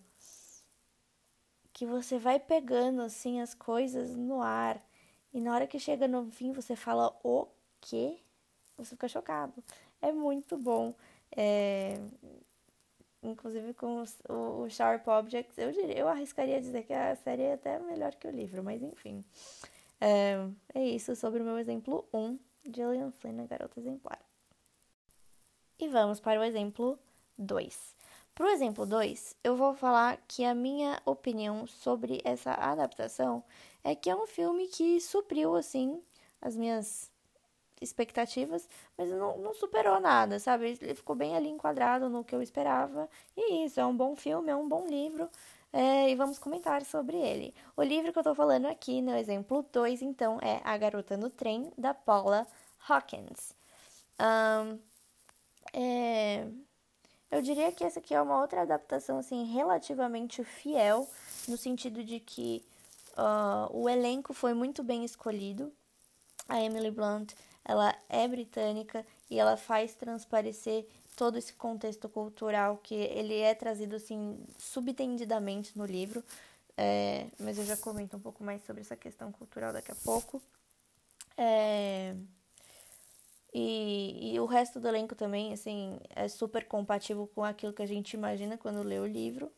que 1.72 1.86
você 1.86 2.18
vai 2.18 2.40
pegando 2.40 3.04
assim 3.04 3.42
as 3.42 3.54
coisas 3.54 4.16
no 4.16 4.42
ar. 4.42 4.84
E 5.32 5.40
na 5.40 5.54
hora 5.54 5.68
que 5.68 5.78
chega 5.78 6.08
no 6.08 6.32
fim 6.32 6.52
você 6.52 6.76
fala 6.76 7.16
o 7.24 7.48
quê? 7.80 8.18
Você 8.76 8.96
fica 8.96 9.08
chocado. 9.08 9.64
É 10.02 10.12
muito 10.12 10.58
bom. 10.58 10.96
É, 11.38 12.02
inclusive 13.24 13.74
com 13.74 14.02
os, 14.02 14.20
o, 14.28 14.64
o, 14.64 14.70
Sharp 14.70 15.08
Objects, 15.08 15.58
eu, 15.58 15.72
diria, 15.72 15.98
eu 15.98 16.08
arriscaria 16.08 16.60
dizer 16.60 16.84
que 16.84 16.94
a 16.94 17.16
série 17.16 17.44
é 17.44 17.54
até 17.54 17.80
melhor 17.80 18.14
que 18.16 18.28
o 18.28 18.32
livro, 18.32 18.64
mas 18.64 18.82
enfim. 18.82 19.24
É, 20.00 20.48
é 20.74 20.84
isso 20.84 21.16
sobre 21.16 21.42
o 21.42 21.46
meu 21.46 21.60
exemplo 21.60 22.06
1, 22.14 22.40
Gillian 22.66 23.12
Flynn, 23.12 23.42
a 23.42 23.46
garota 23.46 23.80
exemplar. 23.80 24.20
E 25.80 25.88
vamos 25.88 26.20
para 26.20 26.40
o 26.40 26.44
exemplo 26.44 26.98
2. 27.38 27.96
Para 28.34 28.46
o 28.46 28.50
exemplo 28.50 28.86
2, 28.86 29.36
eu 29.44 29.56
vou 29.56 29.76
falar 29.76 30.18
que 30.28 30.46
a 30.46 30.56
minha 30.56 31.02
opinião 31.06 31.68
sobre 31.68 32.22
essa 32.24 32.54
adaptação 32.54 33.44
é 33.84 33.94
que 33.94 34.10
é 34.10 34.16
um 34.16 34.26
filme 34.26 34.68
que 34.68 35.00
supriu, 35.02 35.56
assim, 35.56 36.02
as 36.42 36.56
minhas 36.56 37.11
expectativas, 37.82 38.68
mas 38.98 39.10
não, 39.10 39.38
não 39.40 39.54
superou 39.54 40.00
nada, 40.00 40.40
sabe? 40.40 40.78
Ele 40.80 40.94
ficou 40.94 41.16
bem 41.16 41.36
ali 41.36 41.50
enquadrado 41.50 42.10
no 42.10 42.24
que 42.24 42.36
eu 42.36 42.42
esperava. 42.42 43.10
E 43.36 43.66
isso, 43.66 43.80
é 43.80 43.86
um 43.86 43.96
bom 43.96 44.16
filme, 44.16 44.50
é 44.52 44.56
um 44.56 44.70
bom 44.70 44.86
livro. 44.88 45.28
É, 45.74 46.10
e 46.10 46.16
vamos 46.16 46.38
comentar 46.38 46.84
sobre 46.84 47.18
ele. 47.18 47.54
O 47.78 47.82
livro 47.82 48.12
que 48.12 48.20
eu 48.20 48.24
tô 48.24 48.36
falando 48.36 48.66
aqui, 48.68 49.02
no 49.02 49.16
exemplo 49.16 49.66
2, 49.72 50.02
então, 50.02 50.38
é 50.42 50.62
A 50.64 50.78
Garota 50.78 51.18
no 51.18 51.30
Trem, 51.30 51.72
da 51.78 51.94
Paula 51.94 52.46
Hawkins. 52.88 53.54
Um, 54.20 54.78
é, 55.74 56.46
eu 57.32 57.42
diria 57.42 57.72
que 57.72 57.84
essa 57.84 58.00
aqui 58.00 58.14
é 58.14 58.22
uma 58.22 58.42
outra 58.42 58.62
adaptação, 58.62 59.18
assim, 59.18 59.46
relativamente 59.46 60.44
fiel, 60.44 61.08
no 61.48 61.58
sentido 61.58 62.04
de 62.04 62.20
que 62.20 62.64
uh, 63.18 63.76
o 63.76 63.88
elenco 63.88 64.34
foi 64.34 64.54
muito 64.54 64.84
bem 64.84 65.06
escolhido. 65.06 65.72
A 66.50 66.62
Emily 66.62 66.92
Blunt 66.92 67.34
ela 67.64 67.96
é 68.10 68.28
britânica 68.28 69.06
e 69.30 69.40
ela 69.40 69.56
faz 69.56 69.94
transparecer 69.94 70.88
todo 71.16 71.38
esse 71.38 71.54
contexto 71.54 72.10
cultural 72.10 72.78
que 72.78 72.96
ele 72.96 73.38
é 73.38 73.54
trazido 73.54 73.96
assim 73.96 74.40
subtendidamente 74.58 75.78
no 75.78 75.86
livro, 75.86 76.24
é, 76.78 77.28
mas 77.40 77.58
eu 77.58 77.66
já 77.66 77.78
comento 77.78 78.18
um 78.18 78.20
pouco 78.20 78.44
mais 78.44 78.64
sobre 78.64 78.82
essa 78.82 78.96
questão 78.96 79.32
cultural 79.32 79.74
daqui 79.74 79.92
a 79.92 79.96
pouco. 79.96 80.42
É, 81.38 82.16
e, 83.54 84.34
e, 84.34 84.40
o 84.40 84.46
resto 84.46 84.80
do 84.80 84.88
elenco 84.88 85.14
também, 85.14 85.52
assim, 85.54 86.00
é 86.16 86.28
super 86.28 86.66
compatível 86.66 87.28
com 87.28 87.44
aquilo 87.44 87.74
que 87.74 87.82
a 87.82 87.88
gente 87.88 88.14
imagina 88.14 88.58
quando 88.58 88.82
lê 88.82 88.98
o 88.98 89.06
livro. 89.06 89.52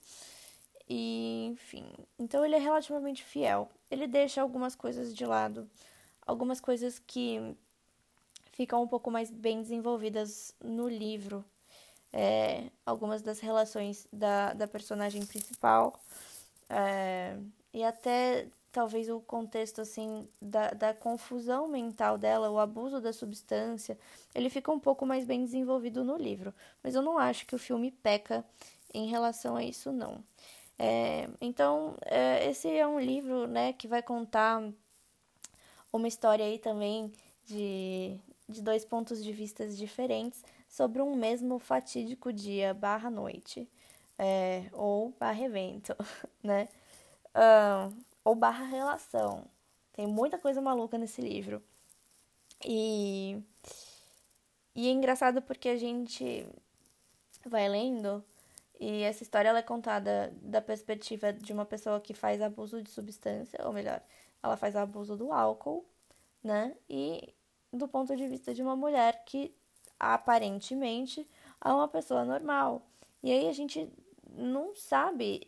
E, 0.90 1.46
enfim, 1.52 1.86
então 2.18 2.44
ele 2.44 2.56
é 2.56 2.60
relativamente 2.60 3.24
fiel. 3.24 3.70
Ele 3.90 4.08
deixa 4.08 4.42
algumas 4.42 4.76
coisas 4.76 5.16
de 5.16 5.26
lado, 5.26 5.70
algumas 6.26 6.60
coisas 6.60 7.00
que 7.00 7.56
ficam 8.54 8.82
um 8.82 8.88
pouco 8.88 9.12
mais 9.12 9.30
bem 9.30 9.62
desenvolvidas 9.62 10.56
no 10.64 10.88
livro. 10.88 11.44
É, 12.12 12.70
algumas 12.86 13.22
das 13.22 13.40
relações 13.40 14.08
da, 14.14 14.54
da 14.54 14.68
personagem 14.68 15.26
principal. 15.26 16.00
É, 16.70 17.36
e 17.74 17.84
até 17.84 18.48
talvez 18.72 19.10
o 19.10 19.20
contexto 19.20 19.82
assim 19.82 20.28
da, 20.42 20.72
da 20.72 20.94
confusão 20.94 21.68
mental 21.68 22.18
dela, 22.18 22.50
o 22.50 22.60
abuso 22.60 23.02
da 23.02 23.12
substância, 23.12 23.98
ele 24.34 24.50
fica 24.50 24.72
um 24.72 24.80
pouco 24.80 25.06
mais 25.06 25.26
bem 25.26 25.44
desenvolvido 25.44 26.04
no 26.04 26.18
livro. 26.18 26.54
Mas 26.84 26.96
eu 26.96 27.02
não 27.02 27.18
acho 27.18 27.46
que 27.46 27.56
o 27.56 27.60
filme 27.60 27.92
peca 27.92 28.46
em 28.94 29.08
relação 29.08 29.56
a 29.56 29.64
isso, 29.64 29.92
não. 29.92 30.24
É, 30.78 31.30
então, 31.40 31.96
é, 32.02 32.50
esse 32.50 32.68
é 32.70 32.86
um 32.86 33.00
livro 33.00 33.48
né, 33.48 33.74
que 33.74 33.88
vai 33.88 34.02
contar 34.02 34.62
uma 35.92 36.08
história 36.08 36.44
aí 36.44 36.58
também 36.58 37.12
de, 37.46 38.20
de 38.54 38.62
dois 38.62 38.86
pontos 38.86 39.24
de 39.24 39.32
vista 39.34 39.68
diferentes 39.68 40.44
sobre 40.70 41.02
um 41.02 41.16
mesmo 41.16 41.60
fatídico 41.60 42.32
dia 42.32 42.74
barra 42.74 43.10
noite, 43.10 43.68
é, 44.18 44.66
ou 44.72 45.14
barra 45.20 45.44
evento, 45.44 45.96
né? 46.42 46.70
Ou 48.24 48.36
barra 48.36 48.66
relação. 48.66 49.46
Tem 49.92 50.08
muita 50.08 50.38
coisa 50.38 50.62
maluca 50.62 50.98
nesse 50.98 51.22
livro. 51.22 51.62
E, 52.66 53.42
e 54.74 54.88
é 54.88 54.92
engraçado 54.92 55.42
porque 55.42 55.70
a 55.70 55.78
gente 55.78 56.48
vai 57.46 57.68
lendo 57.68 58.24
e 58.80 59.04
essa 59.04 59.24
história 59.24 59.50
ela 59.50 59.60
é 59.60 59.64
contada 59.64 60.34
da 60.42 60.62
perspectiva 60.62 61.32
de 61.32 61.54
uma 61.54 61.66
pessoa 61.66 62.02
que 62.02 62.14
faz 62.14 62.42
abuso 62.42 62.82
de 62.82 62.90
substância, 62.90 63.60
ou 63.66 63.72
melhor, 63.72 64.02
ela 64.42 64.58
faz 64.58 64.76
abuso 64.76 65.16
do 65.16 65.32
álcool, 65.32 65.86
né? 66.44 66.76
E 66.90 67.34
do 67.74 67.88
ponto 67.88 68.16
de 68.16 68.28
vista 68.28 68.54
de 68.54 68.62
uma 68.62 68.76
mulher 68.76 69.26
que 69.26 69.54
aparentemente 70.00 71.28
é 71.64 71.70
uma 71.70 71.88
pessoa 71.88 72.24
normal. 72.24 72.86
E 73.24 73.32
aí 73.32 73.50
a 73.50 73.54
gente 73.54 73.92
não 74.30 74.76
sabe 74.76 75.48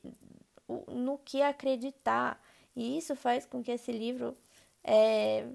no 0.88 1.18
que 1.20 1.42
acreditar. 1.42 2.42
E 2.76 2.98
isso 2.98 3.16
faz 3.16 3.46
com 3.46 3.64
que 3.64 3.72
esse 3.72 3.92
livro 3.92 4.36
é, 4.84 5.48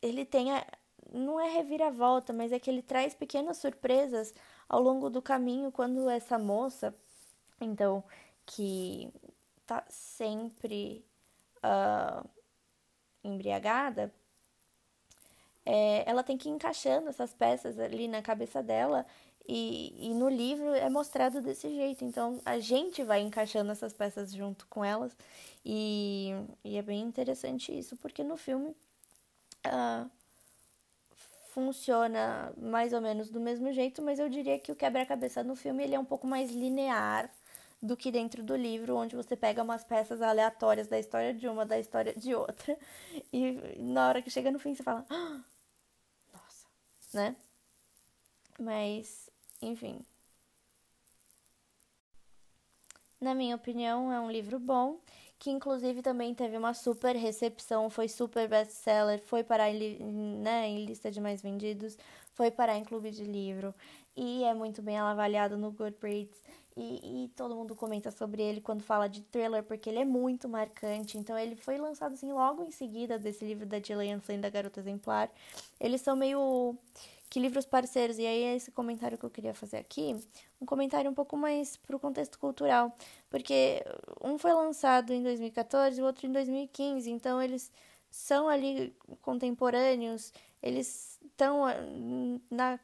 ele 0.00 0.24
tenha 0.24 0.66
não 1.12 1.38
é 1.38 1.48
reviravolta, 1.50 2.32
mas 2.32 2.52
é 2.52 2.58
que 2.58 2.70
ele 2.70 2.82
traz 2.82 3.14
pequenas 3.14 3.58
surpresas 3.58 4.32
ao 4.66 4.80
longo 4.80 5.10
do 5.10 5.20
caminho 5.20 5.70
quando 5.70 6.08
essa 6.08 6.38
moça, 6.38 6.94
então, 7.60 8.02
que 8.46 9.12
tá 9.66 9.84
sempre 9.88 11.04
uh, 11.58 12.26
embriagada, 13.22 14.12
é, 15.64 16.08
ela 16.08 16.22
tem 16.22 16.36
que 16.36 16.48
ir 16.48 16.52
encaixando 16.52 17.08
essas 17.08 17.32
peças 17.32 17.78
ali 17.78 18.08
na 18.08 18.22
cabeça 18.22 18.62
dela 18.62 19.06
e, 19.48 20.08
e 20.10 20.14
no 20.14 20.28
livro 20.28 20.74
é 20.74 20.88
mostrado 20.88 21.40
desse 21.40 21.68
jeito. 21.68 22.04
Então 22.04 22.40
a 22.44 22.58
gente 22.58 23.02
vai 23.02 23.20
encaixando 23.20 23.72
essas 23.72 23.92
peças 23.92 24.32
junto 24.32 24.66
com 24.66 24.84
elas 24.84 25.16
e, 25.64 26.30
e 26.64 26.76
é 26.76 26.82
bem 26.82 27.02
interessante 27.02 27.76
isso, 27.76 27.96
porque 27.96 28.24
no 28.24 28.36
filme 28.36 28.74
uh, 29.66 30.10
funciona 31.52 32.52
mais 32.56 32.92
ou 32.92 33.00
menos 33.00 33.30
do 33.30 33.40
mesmo 33.40 33.72
jeito, 33.72 34.02
mas 34.02 34.18
eu 34.18 34.28
diria 34.28 34.58
que 34.58 34.72
o 34.72 34.76
quebra-cabeça 34.76 35.44
no 35.44 35.54
filme 35.54 35.84
ele 35.84 35.94
é 35.94 35.98
um 35.98 36.04
pouco 36.04 36.26
mais 36.26 36.50
linear 36.50 37.30
do 37.80 37.96
que 37.96 38.12
dentro 38.12 38.42
do 38.44 38.56
livro, 38.56 38.96
onde 38.96 39.16
você 39.16 39.36
pega 39.36 39.62
umas 39.62 39.82
peças 39.82 40.22
aleatórias 40.22 40.86
da 40.86 40.98
história 40.98 41.34
de 41.34 41.48
uma, 41.48 41.66
da 41.66 41.78
história 41.78 42.14
de 42.14 42.32
outra, 42.34 42.78
e 43.32 43.58
na 43.78 44.08
hora 44.08 44.22
que 44.22 44.30
chega 44.30 44.50
no 44.50 44.58
fim 44.58 44.74
você 44.74 44.82
fala, 44.82 45.04
ah, 45.10 45.40
né? 47.14 47.36
Mas, 48.58 49.30
enfim. 49.60 50.04
Na 53.20 53.34
minha 53.34 53.54
opinião, 53.56 54.12
é 54.12 54.20
um 54.20 54.30
livro 54.30 54.58
bom 54.58 55.00
que 55.42 55.50
inclusive 55.50 56.02
também 56.02 56.32
teve 56.32 56.56
uma 56.56 56.72
super 56.72 57.16
recepção, 57.16 57.90
foi 57.90 58.08
super 58.08 58.48
best-seller, 58.48 59.20
foi 59.20 59.42
parar 59.42 59.70
em, 59.70 59.98
né, 60.38 60.68
em 60.68 60.84
lista 60.84 61.10
de 61.10 61.20
mais 61.20 61.42
vendidos, 61.42 61.98
foi 62.32 62.48
parar 62.48 62.76
em 62.76 62.84
clube 62.84 63.10
de 63.10 63.24
livro 63.24 63.74
e 64.16 64.44
é 64.44 64.54
muito 64.54 64.80
bem 64.80 64.98
avaliado 64.98 65.58
no 65.58 65.72
Goodreads. 65.72 66.40
E, 66.76 67.24
e, 67.24 67.28
todo 67.36 67.54
mundo 67.54 67.74
comenta 67.74 68.10
sobre 68.10 68.42
ele 68.42 68.60
quando 68.60 68.82
fala 68.82 69.06
de 69.06 69.20
thriller, 69.22 69.62
porque 69.62 69.90
ele 69.90 69.98
é 69.98 70.04
muito 70.04 70.48
marcante. 70.48 71.18
Então, 71.18 71.36
ele 71.38 71.54
foi 71.54 71.76
lançado 71.76 72.14
assim 72.14 72.32
logo 72.32 72.62
em 72.64 72.70
seguida 72.70 73.18
desse 73.18 73.44
livro 73.44 73.66
da 73.66 73.78
Gillian 73.78 74.20
Flynn, 74.20 74.40
da 74.40 74.48
Garota 74.48 74.80
Exemplar. 74.80 75.30
Eles 75.78 76.00
são 76.00 76.16
meio 76.16 76.76
que 77.28 77.40
livros 77.40 77.66
parceiros. 77.66 78.18
E 78.18 78.26
aí, 78.26 78.56
esse 78.56 78.70
comentário 78.70 79.18
que 79.18 79.24
eu 79.24 79.30
queria 79.30 79.54
fazer 79.54 79.78
aqui, 79.78 80.16
um 80.60 80.66
comentário 80.66 81.10
um 81.10 81.14
pouco 81.14 81.36
mais 81.36 81.76
pro 81.76 81.98
contexto 81.98 82.38
cultural, 82.38 82.96
porque 83.30 83.84
um 84.22 84.38
foi 84.38 84.52
lançado 84.52 85.12
em 85.12 85.22
2014 85.22 85.98
e 85.98 86.02
o 86.02 86.06
outro 86.06 86.26
em 86.26 86.32
2015, 86.32 87.10
então 87.10 87.42
eles 87.42 87.72
são 88.12 88.48
ali 88.48 88.94
contemporâneos, 89.22 90.32
eles 90.62 91.18
estão 91.24 91.64
ah, 91.64 91.74
na 92.50 92.78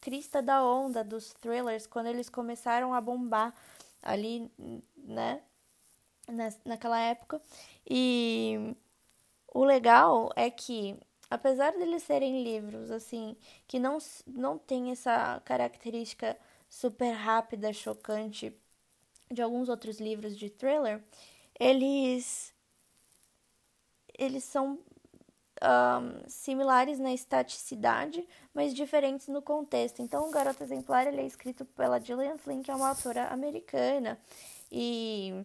crista 0.00 0.42
da 0.42 0.62
onda 0.62 1.02
dos 1.02 1.32
thrillers 1.32 1.86
quando 1.86 2.08
eles 2.08 2.28
começaram 2.28 2.92
a 2.92 3.00
bombar 3.00 3.54
ali, 4.02 4.50
né, 4.96 5.42
naquela 6.64 7.00
época. 7.00 7.40
E 7.88 8.76
o 9.52 9.64
legal 9.64 10.30
é 10.36 10.50
que 10.50 10.96
apesar 11.30 11.72
deles 11.72 12.02
serem 12.02 12.42
livros 12.42 12.90
assim 12.90 13.36
que 13.66 13.78
não 13.78 13.98
não 14.26 14.58
tem 14.58 14.90
essa 14.90 15.40
característica 15.44 16.38
super 16.68 17.12
rápida, 17.12 17.72
chocante 17.72 18.54
de 19.30 19.42
alguns 19.42 19.68
outros 19.68 20.00
livros 20.00 20.36
de 20.36 20.50
thriller, 20.50 21.02
eles 21.58 22.53
eles 24.18 24.44
são 24.44 24.78
um, 25.62 26.28
similares 26.28 26.98
na 26.98 27.12
estaticidade, 27.12 28.26
mas 28.52 28.74
diferentes 28.74 29.28
no 29.28 29.42
contexto. 29.42 30.02
Então, 30.02 30.28
o 30.28 30.30
Garota 30.30 30.64
Exemplar 30.64 31.06
ele 31.06 31.20
é 31.20 31.26
escrito 31.26 31.64
pela 31.64 32.00
Gillian 32.00 32.38
Flynn, 32.38 32.62
que 32.62 32.70
é 32.70 32.74
uma 32.74 32.88
autora 32.88 33.28
americana, 33.28 34.18
e, 34.70 35.44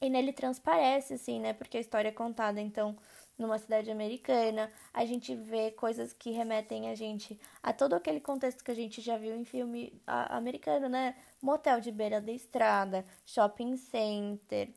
e 0.00 0.10
nele 0.10 0.32
transparece, 0.32 1.14
assim, 1.14 1.40
né? 1.40 1.52
Porque 1.52 1.76
a 1.76 1.80
história 1.80 2.08
é 2.08 2.12
contada, 2.12 2.60
então, 2.60 2.96
numa 3.38 3.58
cidade 3.58 3.90
americana, 3.90 4.70
a 4.92 5.04
gente 5.04 5.34
vê 5.34 5.70
coisas 5.70 6.12
que 6.12 6.30
remetem 6.30 6.90
a 6.90 6.94
gente 6.94 7.38
a 7.62 7.72
todo 7.72 7.94
aquele 7.94 8.20
contexto 8.20 8.62
que 8.62 8.70
a 8.70 8.74
gente 8.74 9.00
já 9.00 9.16
viu 9.16 9.34
em 9.34 9.44
filme 9.44 10.00
americano, 10.06 10.88
né? 10.88 11.16
Motel 11.40 11.80
de 11.80 11.90
beira 11.90 12.20
da 12.20 12.32
estrada, 12.32 13.04
shopping 13.24 13.76
center, 13.76 14.70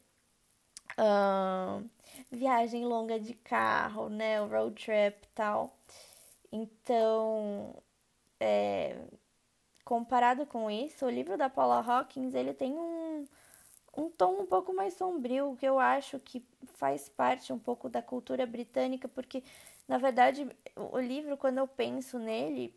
uh, 0.99 1.87
viagem 2.31 2.85
longa 2.85 3.19
de 3.19 3.33
carro, 3.33 4.09
né? 4.09 4.41
O 4.41 4.47
road 4.47 4.75
trip 4.75 5.17
e 5.23 5.29
tal. 5.33 5.75
Então, 6.51 7.75
é, 8.39 8.97
comparado 9.83 10.45
com 10.45 10.69
isso, 10.69 11.05
o 11.05 11.09
livro 11.09 11.37
da 11.37 11.49
Paula 11.49 11.81
Hawkins, 11.81 12.33
ele 12.35 12.53
tem 12.53 12.73
um 12.73 13.27
um 13.97 14.09
tom 14.09 14.41
um 14.41 14.45
pouco 14.45 14.73
mais 14.73 14.93
sombrio, 14.93 15.55
que 15.57 15.65
eu 15.65 15.79
acho 15.79 16.19
que 16.19 16.43
faz 16.73 17.07
parte 17.07 17.53
um 17.53 17.59
pouco 17.59 17.89
da 17.89 18.01
cultura 18.01 18.45
britânica, 18.45 19.07
porque 19.07 19.43
na 19.87 19.97
verdade 19.97 20.47
o 20.75 20.99
livro, 20.99 21.37
quando 21.37 21.59
eu 21.59 21.67
penso 21.67 22.19
nele, 22.19 22.75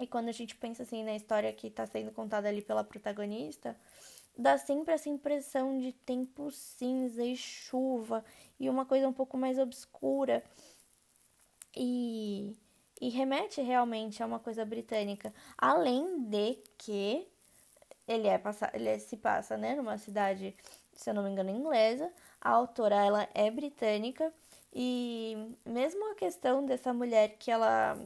e 0.00 0.06
quando 0.06 0.28
a 0.28 0.32
gente 0.32 0.54
pensa 0.56 0.84
assim 0.84 1.04
na 1.04 1.14
história 1.14 1.52
que 1.52 1.66
está 1.66 1.84
sendo 1.86 2.12
contada 2.12 2.48
ali 2.48 2.62
pela 2.62 2.84
protagonista, 2.84 3.76
dá 4.38 4.56
sempre 4.56 4.94
essa 4.94 5.08
impressão 5.08 5.80
de 5.80 5.92
tempo 5.92 6.50
cinza 6.52 7.24
e 7.24 7.36
chuva 7.36 8.24
e 8.58 8.70
uma 8.70 8.86
coisa 8.86 9.08
um 9.08 9.12
pouco 9.12 9.36
mais 9.36 9.58
obscura. 9.58 10.44
E, 11.76 12.56
e 13.00 13.08
remete 13.08 13.60
realmente 13.60 14.22
a 14.22 14.26
uma 14.26 14.38
coisa 14.38 14.64
britânica. 14.64 15.34
Além 15.56 16.22
de 16.24 16.56
que 16.78 17.28
ele 18.06 18.28
é 18.28 18.40
ele 18.72 18.88
é, 18.88 18.98
se 18.98 19.16
passa, 19.16 19.56
né, 19.56 19.74
numa 19.74 19.98
cidade, 19.98 20.56
se 20.94 21.10
eu 21.10 21.14
não 21.14 21.24
me 21.24 21.30
engano, 21.30 21.50
inglesa. 21.50 22.10
A 22.40 22.50
autora 22.50 23.04
ela 23.04 23.28
é 23.34 23.50
britânica 23.50 24.32
e 24.72 25.36
mesmo 25.66 26.12
a 26.12 26.14
questão 26.14 26.64
dessa 26.64 26.92
mulher 26.92 27.36
que 27.38 27.50
ela 27.50 27.98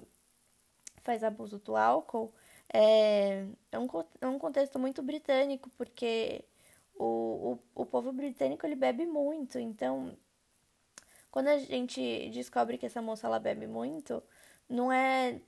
faz 1.02 1.22
abuso 1.22 1.58
do 1.58 1.76
álcool, 1.76 2.32
é, 2.72 3.46
é, 3.70 3.78
um, 3.78 3.86
é 4.20 4.26
um 4.26 4.38
contexto 4.38 4.78
muito 4.78 5.02
britânico, 5.02 5.70
porque 5.76 6.44
o, 6.98 7.58
o, 7.74 7.82
o 7.82 7.86
povo 7.86 8.12
britânico 8.12 8.66
ele 8.66 8.76
bebe 8.76 9.06
muito, 9.06 9.58
então 9.58 10.16
quando 11.30 11.48
a 11.48 11.58
gente 11.58 12.28
descobre 12.30 12.76
que 12.76 12.86
essa 12.86 13.00
moça 13.00 13.26
ela 13.26 13.40
bebe 13.40 13.66
muito, 13.66 14.22
não 14.68 14.92
é 14.92 15.40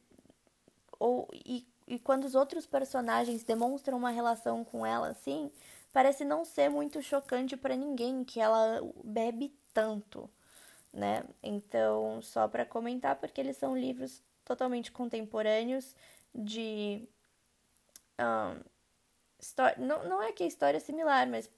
ou 0.99 1.29
e, 1.33 1.67
e 1.87 1.99
quando 1.99 2.25
os 2.25 2.35
outros 2.35 2.67
personagens 2.67 3.45
demonstram 3.45 3.99
uma 3.99 4.11
relação 4.11 4.65
com 4.65 4.87
ela 4.87 5.09
assim, 5.09 5.51
parece 5.93 6.25
não 6.25 6.45
ser 6.45 6.71
muito 6.71 7.03
chocante 7.03 7.57
para 7.57 7.77
ninguém 7.77 8.25
que 8.25 8.41
ela 8.41 8.81
bebe 9.05 9.55
tanto, 9.75 10.31
né? 10.93 11.25
Então, 11.43 12.23
só 12.23 12.49
para 12.49 12.65
comentar 12.65 13.17
porque 13.17 13.41
eles 13.41 13.57
são 13.57 13.77
livros 13.77 14.23
totalmente 14.45 14.93
contemporâneos 14.93 15.95
de 16.35 17.09
um, 18.19 18.61
não, 19.79 20.09
não 20.09 20.23
é 20.23 20.33
que 20.33 20.43
a 20.43 20.47
história 20.47 20.79
é 20.79 20.81
similar, 20.81 21.29
mas 21.29 21.51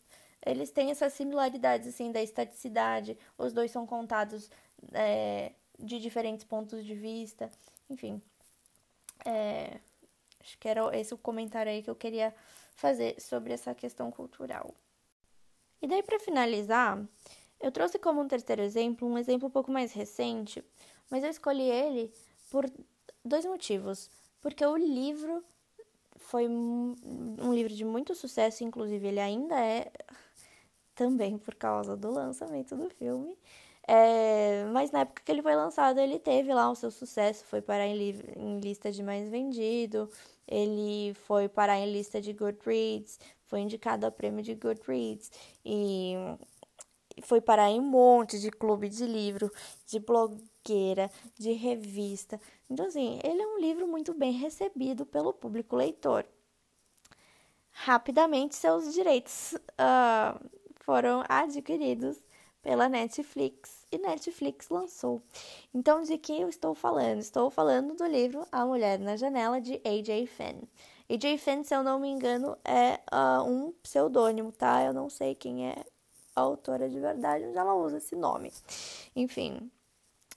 eles 0.45 0.71
têm 0.71 0.91
essas 0.91 1.13
similaridades, 1.13 1.89
assim, 1.89 2.13
da 2.13 2.23
estaticidade. 2.23 3.19
Os 3.37 3.53
dois 3.53 3.71
são 3.71 3.87
contados 3.87 4.51
é, 4.93 5.53
de 5.79 5.99
diferentes 5.99 6.45
pontos 6.45 6.85
de 6.85 6.95
vista. 6.95 7.51
Enfim, 7.89 8.21
é, 9.25 9.81
acho 10.41 10.59
que 10.59 10.69
era 10.69 10.97
esse 10.97 11.15
o 11.15 11.19
comentário 11.19 11.71
aí 11.71 11.83
que 11.83 11.91
eu 11.91 11.97
queria 11.97 12.35
fazer 12.75 13.21
sobre 13.21 13.53
essa 13.53 13.75
questão 13.75 14.11
cultural. 14.11 14.75
E 15.81 15.87
daí, 15.87 16.03
para 16.03 16.19
finalizar, 16.19 17.03
eu 17.61 17.71
trouxe 17.71 17.99
como 17.99 18.21
um 18.21 18.29
terceiro 18.29 18.63
exemplo 18.63 19.09
um 19.09 19.19
exemplo 19.19 19.49
um 19.49 19.51
pouco 19.51 19.71
mais 19.71 19.93
recente, 19.93 20.65
mas 21.11 21.23
eu 21.25 21.31
escolhi 21.31 21.69
ele 21.69 22.13
por 22.51 22.71
dois 23.25 23.45
motivos. 23.45 24.11
Porque 24.41 24.65
o 24.65 24.77
livro 24.77 25.45
foi 26.17 26.49
um 26.49 27.53
livro 27.53 27.75
de 27.75 27.85
muito 27.85 28.15
sucesso, 28.15 28.65
inclusive 28.65 29.07
ele 29.07 29.21
ainda 29.21 29.59
é 29.59 29.91
também 30.95 31.39
por 31.39 31.55
causa 31.55 31.97
do 31.97 32.11
lançamento 32.11 32.77
do 32.77 32.91
filme. 32.91 33.37
É, 33.89 34.65
mas 34.73 34.91
na 34.91 35.01
época 35.01 35.23
que 35.25 35.31
ele 35.31 35.43
foi 35.43 35.55
lançado, 35.55 36.01
ele 36.01 36.19
teve 36.19 36.53
lá 36.53 36.69
o 36.69 36.75
seu 36.75 36.91
sucesso, 36.91 37.45
foi 37.45 37.63
parar 37.63 37.87
em, 37.87 37.97
em 38.37 38.59
lista 38.59 38.91
de 38.91 39.01
mais 39.01 39.29
vendido, 39.29 40.11
ele 40.47 41.15
foi 41.15 41.49
parar 41.49 41.79
em 41.79 41.93
lista 41.93 42.21
de 42.21 42.33
Goodreads, 42.33 43.21
foi 43.45 43.61
indicado 43.61 44.05
a 44.05 44.11
prêmio 44.11 44.43
de 44.43 44.57
Goodreads 44.57 45.31
e 45.65 46.15
foi 47.23 47.41
parar 47.41 47.71
em 47.71 47.81
um 47.81 47.85
monte 47.85 48.39
de 48.39 48.51
clube 48.51 48.89
de 48.89 49.07
livro, 49.07 49.51
de 49.87 49.99
blogueira, 49.99 51.11
de 51.39 51.53
revista. 51.53 52.41
Então, 52.71 52.87
assim, 52.87 53.19
ele 53.25 53.43
é 53.43 53.47
um 53.47 53.61
livro 53.61 53.87
muito 53.87 54.13
bem 54.15 54.33
recebido 54.33 55.07
pelo 55.07 55.33
público 55.33 55.77
leitor. 55.77 56.27
Rapidamente, 57.71 58.55
seus 58.55 58.93
direitos 58.95 59.55
uh, 59.55 60.51
foram 60.77 61.23
adquiridos 61.29 62.17
pela 62.63 62.89
Netflix 62.89 63.87
e 63.93 63.99
Netflix 63.99 64.69
lançou. 64.69 65.23
Então, 65.73 66.03
de 66.03 66.19
que 66.19 66.41
eu 66.41 66.49
estou 66.49 66.75
falando? 66.75 67.21
Estou 67.21 67.49
falando 67.49 67.95
do 67.95 68.05
livro 68.07 68.45
A 68.51 68.65
Mulher 68.67 68.99
na 68.99 69.17
Janela 69.17 69.61
de 69.61 69.75
A.J. 69.85 70.27
Finn. 70.27 70.63
A.J. 71.09 71.39
Finn, 71.39 71.63
se 71.63 71.75
eu 71.75 71.85
não 71.85 72.01
me 72.01 72.09
engano, 72.09 72.57
é 72.65 72.99
uh, 73.13 73.43
um 73.49 73.73
pseudônimo, 73.83 74.51
tá? 74.51 74.83
Eu 74.83 74.93
não 74.93 75.09
sei 75.09 75.35
quem 75.37 75.69
é 75.69 75.77
autora 76.41 76.89
de 76.89 76.99
verdade, 77.01 77.45
mas 77.47 77.57
ela 77.57 77.75
usa 77.75 77.99
esse 77.99 78.15
nome. 78.17 78.53
Enfim. 79.15 79.71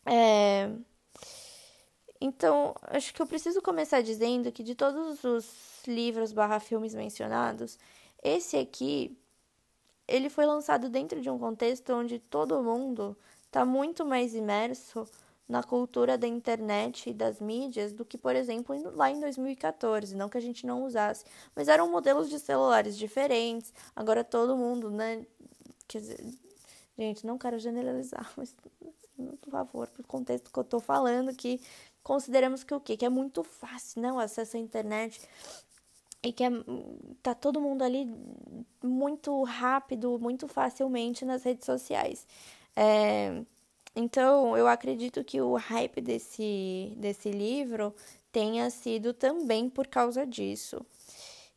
É... 0.05 0.69
Então, 2.21 2.75
acho 2.83 3.13
que 3.13 3.21
eu 3.21 3.27
preciso 3.27 3.61
começar 3.61 4.01
dizendo 4.01 4.51
que 4.51 4.63
de 4.63 4.75
todos 4.75 5.23
os 5.23 5.85
livros 5.87 6.33
barra 6.33 6.59
filmes 6.59 6.93
mencionados, 6.93 7.77
esse 8.21 8.57
aqui 8.57 9.17
ele 10.07 10.29
foi 10.29 10.45
lançado 10.45 10.89
dentro 10.89 11.21
de 11.21 11.29
um 11.29 11.37
contexto 11.37 11.93
onde 11.93 12.19
todo 12.19 12.61
mundo 12.63 13.15
está 13.45 13.63
muito 13.63 14.05
mais 14.05 14.33
imerso 14.33 15.07
na 15.47 15.63
cultura 15.63 16.17
da 16.17 16.27
internet 16.27 17.09
e 17.09 17.13
das 17.13 17.39
mídias 17.39 17.91
do 17.91 18.05
que, 18.05 18.17
por 18.17 18.35
exemplo, 18.35 18.75
lá 18.95 19.09
em 19.09 19.19
2014. 19.19 20.15
Não 20.15 20.29
que 20.29 20.37
a 20.37 20.41
gente 20.41 20.65
não 20.65 20.83
usasse, 20.83 21.25
mas 21.55 21.67
eram 21.67 21.89
modelos 21.89 22.29
de 22.29 22.39
celulares 22.39 22.97
diferentes. 22.97 23.73
Agora 23.95 24.23
todo 24.23 24.55
mundo, 24.55 24.91
né? 24.91 25.25
Quer 25.89 26.01
dizer, 26.01 26.23
gente, 26.97 27.25
não 27.25 27.37
quero 27.37 27.57
generalizar, 27.57 28.31
mas, 28.37 28.55
por 29.41 29.51
favor, 29.51 29.87
por 29.89 30.05
contexto 30.05 30.53
que 30.53 30.59
eu 30.59 30.63
tô 30.63 30.79
falando, 30.79 31.35
que 31.35 31.59
consideramos 32.03 32.63
que 32.63 32.73
o 32.73 32.79
quê? 32.79 32.95
Que 32.95 33.05
é 33.05 33.09
muito 33.09 33.43
fácil, 33.43 34.01
né? 34.01 34.13
O 34.13 34.19
acesso 34.19 34.55
à 34.55 34.59
internet 34.59 35.19
e 36.21 36.31
que 36.31 36.43
é, 36.43 36.49
tá 37.23 37.33
todo 37.33 37.59
mundo 37.59 37.81
ali 37.81 38.07
muito 38.83 39.43
rápido, 39.43 40.19
muito 40.19 40.47
facilmente 40.47 41.25
nas 41.25 41.43
redes 41.43 41.65
sociais. 41.65 42.27
É, 42.75 43.41
então, 43.95 44.55
eu 44.55 44.67
acredito 44.67 45.23
que 45.23 45.41
o 45.41 45.55
hype 45.55 46.01
desse, 46.01 46.93
desse 46.97 47.31
livro 47.31 47.95
tenha 48.31 48.69
sido 48.69 49.13
também 49.13 49.69
por 49.69 49.87
causa 49.87 50.25
disso. 50.25 50.85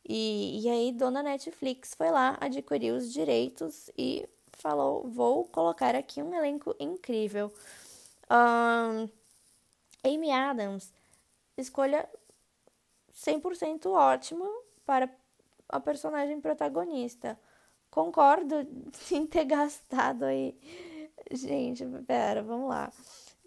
E, 0.07 0.61
e 0.61 0.69
aí, 0.69 0.91
dona 0.91 1.23
Netflix 1.23 1.93
foi 1.93 2.11
lá, 2.11 2.37
adquiriu 2.41 2.95
os 2.95 3.11
direitos 3.11 3.89
e 3.97 4.27
falou: 4.51 5.07
vou 5.09 5.45
colocar 5.45 5.95
aqui 5.95 6.21
um 6.21 6.33
elenco 6.33 6.75
incrível. 6.79 7.51
Um, 8.29 9.09
Amy 10.03 10.31
Adams, 10.31 10.91
escolha 11.57 12.07
100% 13.13 13.85
ótimo 13.91 14.45
para 14.85 15.09
a 15.69 15.79
personagem 15.79 16.41
protagonista. 16.41 17.39
Concordo 17.89 18.67
em 19.11 19.25
ter 19.25 19.45
gastado 19.45 20.23
aí. 20.23 20.57
Gente, 21.31 21.85
pera, 22.05 22.41
vamos 22.43 22.69
lá. 22.69 22.91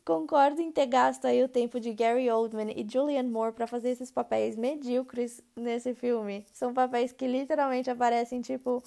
Concordo 0.06 0.62
em 0.62 0.70
ter 0.70 0.86
gasto 0.86 1.24
aí 1.24 1.42
o 1.42 1.48
tempo 1.48 1.80
de 1.80 1.92
Gary 1.92 2.30
Oldman 2.30 2.72
e 2.76 2.86
Julianne 2.88 3.28
Moore 3.28 3.52
para 3.52 3.66
fazer 3.66 3.90
esses 3.90 4.08
papéis 4.08 4.54
medíocres 4.54 5.42
nesse 5.56 5.94
filme. 5.94 6.46
São 6.52 6.72
papéis 6.72 7.10
que 7.10 7.26
literalmente 7.26 7.90
aparecem 7.90 8.40
tipo 8.40 8.80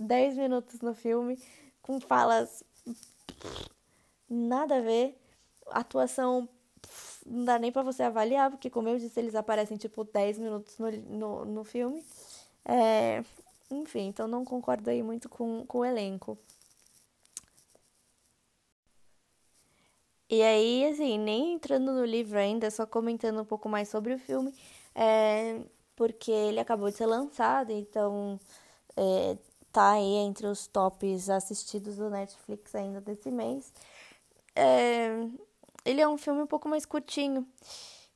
10 0.00 0.36
minutos 0.36 0.80
no 0.80 0.92
filme, 0.92 1.38
com 1.80 2.00
falas 2.00 2.64
nada 4.28 4.78
a 4.78 4.80
ver, 4.80 5.16
atuação 5.68 6.48
não 7.24 7.44
dá 7.44 7.56
nem 7.56 7.70
para 7.70 7.82
você 7.82 8.02
avaliar, 8.02 8.50
porque 8.50 8.68
como 8.68 8.88
eu 8.88 8.98
disse, 8.98 9.20
eles 9.20 9.36
aparecem 9.36 9.76
tipo 9.76 10.02
10 10.02 10.40
minutos 10.40 10.76
no, 10.76 10.90
no, 10.90 11.44
no 11.44 11.64
filme. 11.64 12.04
É, 12.64 13.22
enfim, 13.70 14.08
então 14.08 14.26
não 14.26 14.44
concordo 14.44 14.90
aí 14.90 15.04
muito 15.04 15.28
com, 15.28 15.64
com 15.68 15.78
o 15.78 15.84
elenco. 15.84 16.36
E 20.28 20.42
aí, 20.42 20.86
assim, 20.86 21.18
nem 21.18 21.54
entrando 21.54 21.92
no 21.92 22.04
livro 22.04 22.38
ainda, 22.38 22.70
só 22.70 22.86
comentando 22.86 23.40
um 23.42 23.44
pouco 23.44 23.68
mais 23.68 23.88
sobre 23.88 24.14
o 24.14 24.18
filme, 24.18 24.54
é, 24.94 25.60
porque 25.96 26.30
ele 26.30 26.60
acabou 26.60 26.90
de 26.90 26.96
ser 26.96 27.06
lançado, 27.06 27.70
então 27.72 28.40
é, 28.96 29.36
tá 29.72 29.92
aí 29.92 30.14
entre 30.16 30.46
os 30.46 30.66
tops 30.66 31.28
assistidos 31.30 31.96
do 31.96 32.10
Netflix 32.10 32.74
ainda 32.74 33.00
desse 33.00 33.30
mês. 33.30 33.72
É, 34.56 35.08
ele 35.84 36.00
é 36.00 36.08
um 36.08 36.16
filme 36.18 36.42
um 36.42 36.46
pouco 36.46 36.68
mais 36.68 36.86
curtinho. 36.86 37.46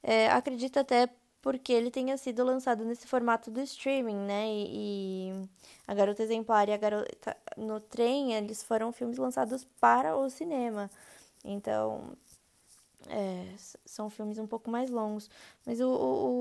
É, 0.03 0.29
acredito 0.31 0.79
até 0.79 1.09
porque 1.43 1.73
ele 1.73 1.91
tenha 1.91 2.17
sido 2.17 2.45
lançado 2.45 2.85
nesse 2.85 3.07
formato 3.07 3.51
do 3.51 3.61
streaming, 3.61 4.17
né? 4.17 4.47
E, 4.49 5.31
e, 5.31 5.49
A 5.87 5.95
Garota 5.95 6.23
Exemplar 6.23 6.69
e 6.69 6.73
A 6.73 6.77
Garota 6.77 7.37
no 7.57 7.81
Trem, 7.81 8.35
eles 8.35 8.63
foram 8.63 8.93
filmes 8.93 9.19
lançados 9.19 9.65
para 9.81 10.17
o 10.17 10.29
cinema. 10.31 10.91
Então, 11.51 12.13
é, 13.09 13.55
são 13.85 14.11
filmes 14.11 14.39
um 14.39 14.47
pouco 14.47 14.71
mais 14.71 14.91
longos. 14.91 15.31
Mas 15.67 15.81
o, 15.81 15.89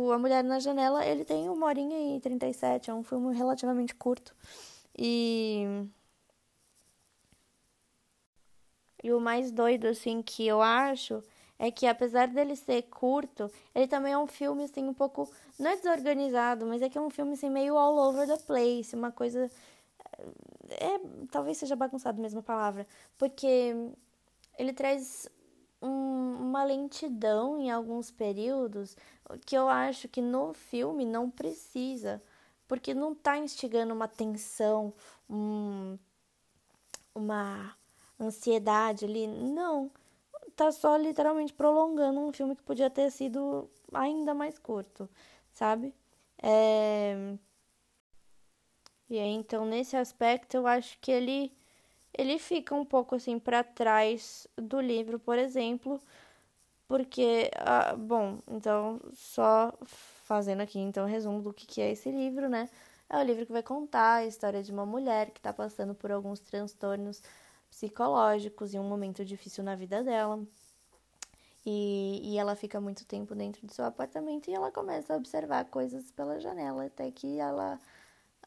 o, 0.07 0.11
A 0.11 0.19
Mulher 0.19 0.43
na 0.43 0.59
Janela, 0.59 1.05
ele 1.05 1.25
tem 1.25 1.49
uma 1.49 1.65
horinha 1.67 2.17
e 2.17 2.19
37, 2.19 2.89
é 2.89 2.93
um 2.93 3.03
filme 3.03 3.35
relativamente 3.35 3.95
curto. 3.95 4.35
E 4.97 5.65
e 9.03 9.11
o 9.13 9.19
mais 9.19 9.51
doido, 9.51 9.87
assim, 9.87 10.21
que 10.21 10.45
eu 10.45 10.61
acho 10.61 11.23
é 11.59 11.71
que 11.71 11.87
apesar 11.87 12.27
dele 12.27 12.55
ser 12.55 12.83
curto, 12.83 13.49
ele 13.73 13.87
também 13.87 14.13
é 14.13 14.17
um 14.17 14.27
filme, 14.27 14.63
assim, 14.63 14.83
um 14.83 14.93
pouco. 14.93 15.31
Não 15.59 15.69
é 15.71 15.75
desorganizado, 15.75 16.65
mas 16.65 16.81
é 16.81 16.89
que 16.89 16.97
é 16.97 17.01
um 17.01 17.09
filme, 17.09 17.33
assim, 17.33 17.49
meio 17.49 17.77
all 17.77 17.97
over 17.97 18.27
the 18.27 18.37
place, 18.37 18.95
uma 18.95 19.11
coisa. 19.11 19.49
É, 20.69 20.99
talvez 21.31 21.57
seja 21.57 21.75
bagunçado 21.75 22.21
a 22.25 22.43
palavra, 22.43 22.85
porque 23.17 23.73
ele 24.57 24.73
traz 24.73 25.29
um, 25.81 26.35
uma 26.39 26.63
lentidão 26.63 27.59
em 27.59 27.71
alguns 27.71 28.11
períodos 28.11 28.95
que 29.45 29.55
eu 29.55 29.67
acho 29.67 30.07
que 30.07 30.21
no 30.21 30.53
filme 30.53 31.05
não 31.05 31.29
precisa, 31.29 32.21
porque 32.67 32.93
não 32.93 33.13
tá 33.13 33.37
instigando 33.37 33.93
uma 33.93 34.07
tensão, 34.07 34.93
um, 35.29 35.97
uma 37.13 37.75
ansiedade 38.19 39.05
ali. 39.05 39.27
Não. 39.27 39.91
Tá 40.55 40.71
só 40.71 40.97
literalmente 40.97 41.53
prolongando 41.53 42.19
um 42.19 42.31
filme 42.31 42.55
que 42.55 42.63
podia 42.63 42.89
ter 42.89 43.11
sido 43.11 43.69
ainda 43.93 44.33
mais 44.33 44.57
curto, 44.57 45.09
sabe? 45.51 45.93
É... 46.41 47.37
E 49.09 49.17
aí, 49.19 49.29
então, 49.29 49.65
nesse 49.65 49.95
aspecto, 49.95 50.55
eu 50.55 50.67
acho 50.67 50.97
que 50.99 51.11
ele, 51.11 51.51
ele 52.17 52.39
fica 52.39 52.73
um 52.75 52.85
pouco 52.85 53.15
assim 53.15 53.39
para 53.39 53.63
trás 53.63 54.47
do 54.57 54.79
livro, 54.81 55.19
por 55.19 55.37
exemplo, 55.37 56.01
porque, 56.87 57.51
ah, 57.57 57.95
bom, 57.95 58.39
então, 58.47 58.99
só 59.13 59.73
fazendo 59.85 60.61
aqui 60.61 60.79
então 60.79 61.05
um 61.05 61.09
resumo 61.09 61.41
do 61.41 61.53
que, 61.53 61.65
que 61.67 61.81
é 61.81 61.91
esse 61.91 62.09
livro, 62.11 62.49
né? 62.49 62.69
É 63.09 63.17
o 63.17 63.23
livro 63.23 63.45
que 63.45 63.51
vai 63.51 63.63
contar 63.63 64.15
a 64.15 64.25
história 64.25 64.63
de 64.63 64.71
uma 64.71 64.85
mulher 64.85 65.31
que 65.31 65.39
está 65.39 65.53
passando 65.53 65.95
por 65.95 66.11
alguns 66.11 66.39
transtornos 66.39 67.21
psicológicos 67.69 68.73
em 68.73 68.79
um 68.79 68.83
momento 68.83 69.23
difícil 69.25 69.63
na 69.63 69.75
vida 69.75 70.03
dela. 70.03 70.43
E, 71.65 72.21
e 72.23 72.37
ela 72.37 72.55
fica 72.55 72.79
muito 72.79 73.05
tempo 73.05 73.35
dentro 73.35 73.65
do 73.67 73.73
seu 73.73 73.85
apartamento 73.85 74.49
e 74.49 74.53
ela 74.53 74.71
começa 74.71 75.13
a 75.13 75.17
observar 75.17 75.65
coisas 75.65 76.11
pela 76.11 76.39
janela, 76.39 76.85
até 76.85 77.11
que 77.11 77.39
ela 77.39 77.79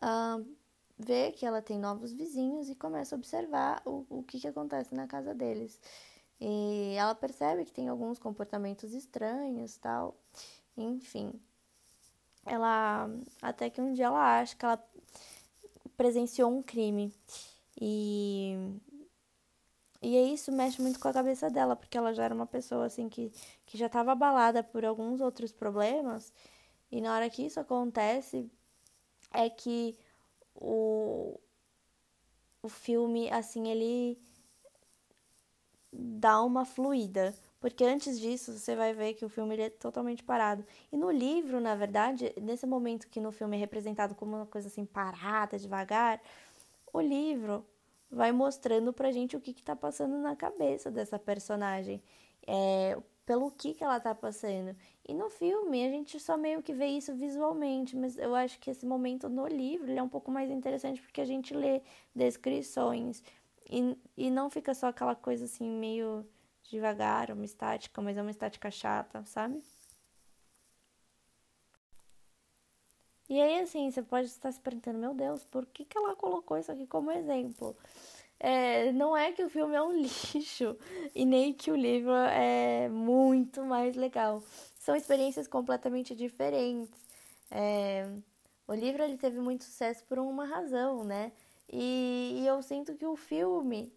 uh, 0.02 0.56
vê 1.00 1.32
que 1.32 1.46
ela 1.46 1.62
tem 1.62 1.78
novos 1.78 2.12
vizinhos 2.12 2.68
e 2.68 2.74
começa 2.74 3.14
a 3.14 3.18
observar 3.18 3.82
o, 3.84 4.06
o 4.08 4.22
que, 4.22 4.40
que 4.40 4.48
acontece 4.48 4.94
na 4.94 5.06
casa 5.06 5.34
deles. 5.34 5.80
E 6.40 6.94
ela 6.96 7.14
percebe 7.14 7.64
que 7.64 7.72
tem 7.72 7.88
alguns 7.88 8.18
comportamentos 8.18 8.92
estranhos 8.94 9.76
tal. 9.78 10.16
Enfim. 10.76 11.32
Ela. 12.46 13.08
Até 13.42 13.70
que 13.70 13.80
um 13.80 13.92
dia 13.92 14.06
ela 14.06 14.40
acha 14.40 14.56
que 14.56 14.64
ela 14.64 14.82
presenciou 15.96 16.50
um 16.50 16.62
crime. 16.62 17.12
E 17.80 18.56
e 20.02 20.16
aí 20.16 20.32
isso 20.34 20.50
mexe 20.50 20.80
muito 20.80 20.98
com 20.98 21.08
a 21.08 21.12
cabeça 21.12 21.50
dela, 21.50 21.76
porque 21.76 21.96
ela 21.98 22.14
já 22.14 22.24
era 22.24 22.34
uma 22.34 22.46
pessoa 22.46 22.86
assim 22.86 23.08
que, 23.08 23.30
que 23.66 23.76
já 23.76 23.86
estava 23.86 24.12
abalada 24.12 24.62
por 24.62 24.84
alguns 24.84 25.20
outros 25.20 25.52
problemas. 25.52 26.32
E 26.90 27.00
na 27.00 27.14
hora 27.14 27.28
que 27.30 27.44
isso 27.44 27.60
acontece, 27.60 28.50
é 29.32 29.50
que 29.50 29.98
o, 30.60 31.40
o 32.62 32.68
filme, 32.68 33.30
assim, 33.30 33.68
ele 33.68 34.18
dá 35.92 36.42
uma 36.42 36.64
fluida. 36.64 37.34
Porque 37.60 37.84
antes 37.84 38.18
disso, 38.18 38.56
você 38.56 38.74
vai 38.74 38.94
ver 38.94 39.14
que 39.14 39.24
o 39.24 39.28
filme 39.28 39.54
é 39.58 39.68
totalmente 39.68 40.22
parado. 40.22 40.64
E 40.90 40.96
no 40.96 41.10
livro, 41.10 41.60
na 41.60 41.74
verdade, 41.74 42.32
nesse 42.40 42.66
momento 42.66 43.08
que 43.08 43.20
no 43.20 43.30
filme 43.30 43.56
é 43.56 43.60
representado 43.60 44.14
como 44.14 44.36
uma 44.36 44.46
coisa 44.46 44.68
assim 44.68 44.86
parada, 44.86 45.58
devagar, 45.58 46.20
o 46.92 47.00
livro 47.00 47.64
vai 48.10 48.32
mostrando 48.32 48.92
pra 48.92 49.12
gente 49.12 49.36
o 49.36 49.40
que 49.40 49.52
que 49.52 49.62
tá 49.62 49.76
passando 49.76 50.18
na 50.18 50.34
cabeça 50.34 50.90
dessa 50.90 51.18
personagem, 51.18 52.02
é, 52.46 52.98
pelo 53.30 53.48
que 53.52 53.74
que 53.74 53.84
ela 53.84 54.00
tá 54.00 54.12
passando. 54.12 54.74
E 55.08 55.14
no 55.14 55.30
filme 55.30 55.86
a 55.86 55.88
gente 55.88 56.18
só 56.18 56.36
meio 56.36 56.60
que 56.64 56.74
vê 56.74 56.86
isso 56.86 57.14
visualmente, 57.14 57.96
mas 57.96 58.18
eu 58.18 58.34
acho 58.34 58.58
que 58.58 58.68
esse 58.68 58.84
momento 58.84 59.28
no 59.28 59.46
livro 59.46 59.88
é 59.88 60.02
um 60.02 60.08
pouco 60.08 60.32
mais 60.32 60.50
interessante 60.50 61.00
porque 61.00 61.20
a 61.20 61.24
gente 61.24 61.54
lê 61.54 61.80
descrições 62.12 63.22
e, 63.70 63.96
e 64.16 64.32
não 64.32 64.50
fica 64.50 64.74
só 64.74 64.88
aquela 64.88 65.14
coisa 65.14 65.44
assim 65.44 65.70
meio 65.70 66.26
devagar, 66.64 67.30
uma 67.30 67.44
estática, 67.44 68.02
mas 68.02 68.16
é 68.16 68.22
uma 68.22 68.32
estática 68.32 68.68
chata, 68.68 69.24
sabe? 69.24 69.62
E 73.28 73.40
aí, 73.40 73.60
assim, 73.60 73.88
você 73.92 74.02
pode 74.02 74.26
estar 74.26 74.50
se 74.50 74.58
perguntando, 74.60 74.98
meu 74.98 75.14
Deus, 75.14 75.44
por 75.44 75.64
que, 75.66 75.84
que 75.84 75.96
ela 75.96 76.16
colocou 76.16 76.58
isso 76.58 76.72
aqui 76.72 76.84
como 76.84 77.12
exemplo? 77.12 77.76
É, 78.40 78.90
não 78.92 79.14
é 79.16 79.32
que 79.32 79.44
o 79.44 79.50
filme 79.50 79.76
é 79.76 79.82
um 79.82 79.92
lixo 80.00 80.76
e 81.14 81.24
nem 81.26 81.52
que 81.52 81.70
o 81.70 81.76
livro 81.76 82.14
é 82.14 82.88
muito 82.88 83.64
mais 83.64 83.94
legal. 83.94 84.42
São 84.78 84.96
experiências 84.96 85.46
completamente 85.46 86.14
diferentes. 86.14 86.98
É, 87.50 88.08
o 88.66 88.74
livro 88.74 89.02
ele 89.02 89.18
teve 89.18 89.38
muito 89.38 89.64
sucesso 89.64 90.02
por 90.04 90.18
uma 90.18 90.46
razão, 90.46 91.04
né? 91.04 91.32
E, 91.70 92.40
e 92.40 92.46
eu 92.46 92.62
sinto 92.62 92.94
que 92.94 93.06
o 93.06 93.14
filme 93.14 93.92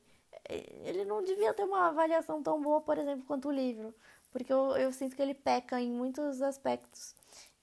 ele 0.50 1.06
não 1.06 1.24
devia 1.24 1.54
ter 1.54 1.64
uma 1.64 1.88
avaliação 1.88 2.42
tão 2.44 2.62
boa, 2.62 2.82
por 2.82 2.98
exemplo, 2.98 3.26
quanto 3.26 3.48
o 3.48 3.52
livro, 3.52 3.94
porque 4.32 4.52
eu, 4.52 4.76
eu 4.78 4.92
sinto 4.92 5.16
que 5.16 5.22
ele 5.22 5.34
peca 5.34 5.80
em 5.80 5.92
muitos 5.92 6.42
aspectos. 6.42 7.16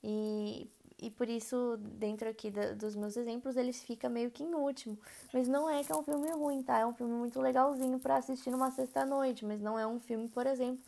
E 0.02 0.70
e 1.02 1.10
por 1.10 1.28
isso, 1.28 1.78
dentro 1.78 2.28
aqui 2.28 2.50
da, 2.50 2.72
dos 2.72 2.94
meus 2.94 3.16
exemplos, 3.16 3.56
ele 3.56 3.72
fica 3.72 4.08
meio 4.08 4.30
que 4.30 4.42
em 4.42 4.54
último. 4.54 4.98
Mas 5.32 5.48
não 5.48 5.68
é 5.68 5.82
que 5.82 5.90
é 5.90 5.96
um 5.96 6.02
filme 6.02 6.30
ruim, 6.30 6.62
tá? 6.62 6.78
É 6.78 6.86
um 6.86 6.92
filme 6.92 7.14
muito 7.14 7.40
legalzinho 7.40 7.98
para 7.98 8.16
assistir 8.16 8.50
numa 8.50 8.70
sexta-noite, 8.70 9.44
mas 9.46 9.60
não 9.60 9.78
é 9.78 9.86
um 9.86 9.98
filme, 9.98 10.28
por 10.28 10.46
exemplo, 10.46 10.82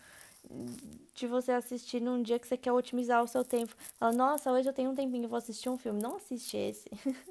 de 1.14 1.26
você 1.26 1.52
assistir 1.52 2.00
num 2.00 2.22
dia 2.22 2.38
que 2.38 2.46
você 2.46 2.56
quer 2.58 2.72
otimizar 2.72 3.22
o 3.22 3.28
seu 3.28 3.42
tempo. 3.42 3.74
Fala, 3.96 4.12
nossa, 4.12 4.52
hoje 4.52 4.68
eu 4.68 4.72
tenho 4.72 4.90
um 4.90 4.94
tempinho, 4.94 5.28
vou 5.28 5.38
assistir 5.38 5.70
um 5.70 5.78
filme. 5.78 6.02
Não 6.02 6.16
assiste 6.16 6.56
esse. 6.58 6.90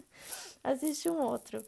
assiste 0.64 1.08
um 1.08 1.22
outro. 1.22 1.64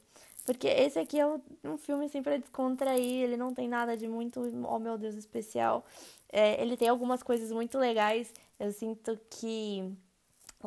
Porque 0.46 0.68
esse 0.68 1.00
aqui 1.00 1.20
é 1.20 1.26
um 1.26 1.78
filme 1.78 2.06
assim 2.06 2.22
pra 2.22 2.38
descontrair, 2.38 3.24
ele 3.24 3.38
não 3.38 3.54
tem 3.54 3.68
nada 3.70 3.96
de 3.96 4.10
muito, 4.10 4.42
oh 4.68 4.80
meu 4.80 4.98
Deus, 4.98 5.16
especial. 5.16 5.86
É, 6.30 6.62
ele 6.62 6.76
tem 6.76 6.90
algumas 6.90 7.24
coisas 7.24 7.52
muito 7.52 7.78
legais. 7.78 8.34
Eu 8.60 8.72
sinto 8.72 9.18
que 9.30 9.96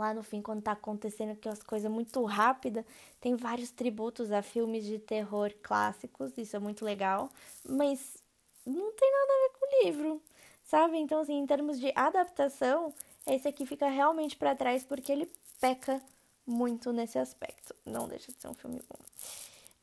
lá 0.01 0.15
no 0.15 0.23
fim, 0.23 0.43
quando 0.43 0.63
tá 0.63 0.73
acontecendo 0.73 1.33
aquelas 1.33 1.63
coisas 1.63 1.91
muito 1.91 2.23
rápidas, 2.25 2.85
tem 3.21 3.35
vários 3.37 3.71
tributos 3.71 4.31
a 4.33 4.43
filmes 4.43 4.85
de 4.85 4.99
terror 4.99 5.53
clássicos, 5.63 6.37
isso 6.37 6.57
é 6.57 6.59
muito 6.59 6.85
legal, 6.85 7.31
mas 7.69 8.17
não 8.65 8.93
tem 8.93 9.11
nada 9.11 9.33
a 9.33 9.43
ver 9.43 9.59
com 9.59 9.67
o 9.67 9.85
livro, 9.85 10.23
sabe? 10.65 10.97
Então, 10.99 11.21
assim, 11.21 11.39
em 11.39 11.47
termos 11.47 11.79
de 11.79 11.93
adaptação, 11.95 12.93
esse 13.27 13.49
aqui 13.49 13.67
fica 13.67 13.89
realmente 13.89 14.37
para 14.37 14.55
trás 14.55 14.85
porque 14.85 15.11
ele 15.11 15.31
peca 15.61 16.01
muito 16.47 16.93
nesse 16.93 17.19
aspecto. 17.19 17.75
Não 17.85 18.07
deixa 18.07 18.33
de 18.33 18.41
ser 18.41 18.49
um 18.49 18.55
filme 18.55 18.81
bom. 18.89 18.99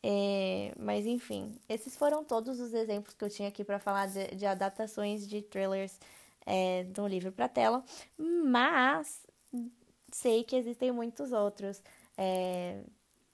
É, 0.06 0.74
mas 0.78 1.06
enfim, 1.06 1.58
esses 1.70 1.96
foram 1.96 2.26
todos 2.26 2.60
os 2.60 2.74
exemplos 2.74 3.16
que 3.16 3.24
eu 3.24 3.30
tinha 3.30 3.48
aqui 3.48 3.64
para 3.64 3.80
falar 3.80 4.08
de, 4.08 4.36
de, 4.36 4.46
adaptações 4.46 5.26
de 5.26 5.42
trailers 5.42 5.98
é, 6.46 6.84
do 6.84 7.08
livro 7.08 7.32
para 7.32 7.48
tela. 7.48 7.84
Mas 8.18 9.22
sei 10.14 10.44
que 10.44 10.56
existem 10.56 10.92
muitos 10.92 11.32
outros, 11.32 11.82
é, 12.18 12.82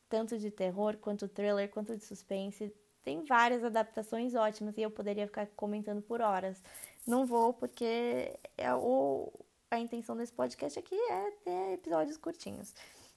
tanto 0.07 0.37
de 0.37 0.49
terror, 0.49 0.97
quanto 0.97 1.27
thriller, 1.27 1.69
quanto 1.69 1.95
de 1.95 2.03
suspense. 2.03 2.73
Tem 3.03 3.23
várias 3.23 3.63
adaptações 3.63 4.35
ótimas 4.35 4.77
e 4.77 4.81
eu 4.81 4.91
poderia 4.91 5.27
ficar 5.27 5.47
comentando 5.55 6.01
por 6.01 6.21
horas. 6.21 6.61
Não 7.05 7.25
vou, 7.25 7.53
porque 7.53 8.37
é 8.57 8.73
o, 8.73 9.31
a 9.69 9.79
intenção 9.79 10.15
desse 10.15 10.33
podcast 10.33 10.79
aqui 10.79 10.95
é 10.95 11.31
ter 11.43 11.73
episódios 11.73 12.17
curtinhos. 12.17 12.73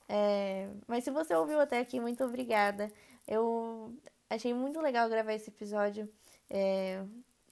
É, 0.09 0.68
mas 0.87 1.05
se 1.05 1.11
você 1.11 1.35
ouviu 1.35 1.61
até 1.61 1.79
aqui, 1.79 2.01
muito 2.01 2.25
obrigada. 2.25 2.92
Eu 3.27 3.94
achei 4.29 4.53
muito 4.53 4.81
legal 4.81 5.09
gravar 5.09 5.35
esse 5.35 5.51
episódio. 5.51 6.09
É, 6.51 7.03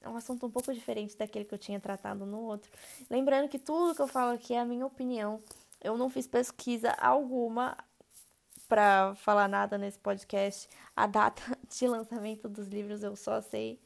é 0.01 0.09
um 0.09 0.15
assunto 0.15 0.45
um 0.45 0.51
pouco 0.51 0.73
diferente 0.73 1.15
daquele 1.15 1.45
que 1.45 1.53
eu 1.53 1.57
tinha 1.57 1.79
tratado 1.79 2.25
no 2.25 2.41
outro. 2.41 2.71
Lembrando 3.09 3.47
que 3.47 3.59
tudo 3.59 3.95
que 3.95 4.01
eu 4.01 4.07
falo 4.07 4.33
aqui 4.33 4.53
é 4.53 4.59
a 4.59 4.65
minha 4.65 4.85
opinião. 4.85 5.41
Eu 5.83 5.97
não 5.97 6.09
fiz 6.09 6.27
pesquisa 6.27 6.91
alguma 6.91 7.77
para 8.67 9.13
falar 9.15 9.49
nada 9.49 9.77
nesse 9.77 9.99
podcast. 9.99 10.69
A 10.95 11.05
data 11.05 11.41
de 11.67 11.87
lançamento 11.87 12.47
dos 12.47 12.67
livros 12.67 13.03
eu 13.03 13.15
só 13.15 13.41
sei 13.41 13.79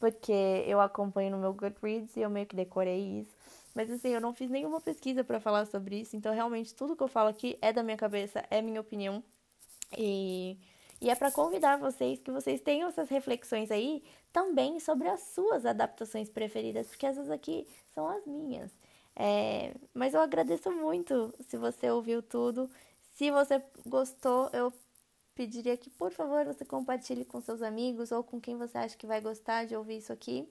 porque 0.00 0.64
eu 0.66 0.80
acompanho 0.80 1.30
no 1.30 1.38
meu 1.38 1.52
Goodreads 1.54 2.16
e 2.16 2.20
eu 2.20 2.28
meio 2.30 2.46
que 2.46 2.56
decorei 2.56 3.20
isso. 3.20 3.34
Mas 3.74 3.90
assim, 3.90 4.08
eu 4.08 4.20
não 4.20 4.32
fiz 4.32 4.50
nenhuma 4.50 4.80
pesquisa 4.80 5.24
para 5.24 5.40
falar 5.40 5.66
sobre 5.66 6.00
isso, 6.00 6.16
então 6.16 6.32
realmente 6.32 6.74
tudo 6.74 6.96
que 6.96 7.02
eu 7.02 7.08
falo 7.08 7.28
aqui 7.28 7.58
é 7.60 7.72
da 7.72 7.82
minha 7.82 7.96
cabeça, 7.96 8.44
é 8.50 8.62
minha 8.62 8.80
opinião. 8.80 9.22
E, 9.96 10.58
e 11.00 11.10
é 11.10 11.14
para 11.14 11.30
convidar 11.30 11.76
vocês 11.78 12.20
que 12.20 12.30
vocês 12.30 12.60
tenham 12.60 12.88
essas 12.88 13.08
reflexões 13.08 13.70
aí 13.70 14.02
também 14.32 14.78
sobre 14.78 15.08
as 15.08 15.20
suas 15.20 15.64
adaptações 15.66 16.28
preferidas, 16.28 16.88
porque 16.88 17.06
essas 17.06 17.30
aqui 17.30 17.66
são 17.94 18.08
as 18.08 18.24
minhas. 18.26 18.70
É, 19.16 19.74
mas 19.92 20.14
eu 20.14 20.20
agradeço 20.20 20.70
muito 20.70 21.32
se 21.48 21.56
você 21.56 21.90
ouviu 21.90 22.22
tudo. 22.22 22.68
Se 23.12 23.30
você 23.30 23.62
gostou, 23.86 24.50
eu 24.52 24.72
pediria 25.34 25.76
que, 25.76 25.90
por 25.90 26.10
favor, 26.10 26.44
você 26.44 26.64
compartilhe 26.64 27.24
com 27.24 27.40
seus 27.40 27.62
amigos 27.62 28.12
ou 28.12 28.22
com 28.22 28.40
quem 28.40 28.56
você 28.56 28.78
acha 28.78 28.96
que 28.96 29.06
vai 29.06 29.20
gostar 29.20 29.66
de 29.66 29.76
ouvir 29.76 29.98
isso 29.98 30.12
aqui. 30.12 30.48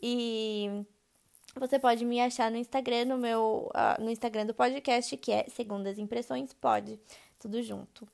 E 0.00 0.84
você 1.54 1.78
pode 1.78 2.04
me 2.04 2.20
achar 2.20 2.50
no 2.50 2.56
Instagram, 2.56 3.06
no 3.06 3.18
meu 3.18 3.70
uh, 3.74 4.02
no 4.02 4.10
Instagram 4.10 4.46
do 4.46 4.54
podcast, 4.54 5.16
que 5.16 5.32
é 5.32 5.46
Segundas 5.48 5.98
Impressões 5.98 6.52
Pode, 6.52 7.00
tudo 7.38 7.62
junto. 7.62 8.06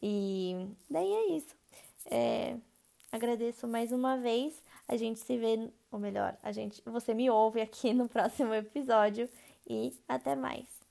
E 0.00 0.68
daí 0.90 1.10
é 1.12 1.36
isso. 1.36 1.54
É, 2.10 2.56
agradeço 3.10 3.66
mais 3.66 3.92
uma 3.92 4.18
vez. 4.18 4.62
A 4.88 4.96
gente 4.96 5.20
se 5.20 5.38
vê, 5.38 5.70
ou 5.92 6.00
melhor, 6.00 6.36
a 6.42 6.50
gente, 6.50 6.82
você 6.86 7.12
me 7.12 7.30
ouve 7.30 7.60
aqui 7.60 7.92
no 7.92 8.08
próximo 8.10 8.54
episódio 8.54 9.28
e 9.68 9.92
até 10.08 10.34
mais. 10.34 10.81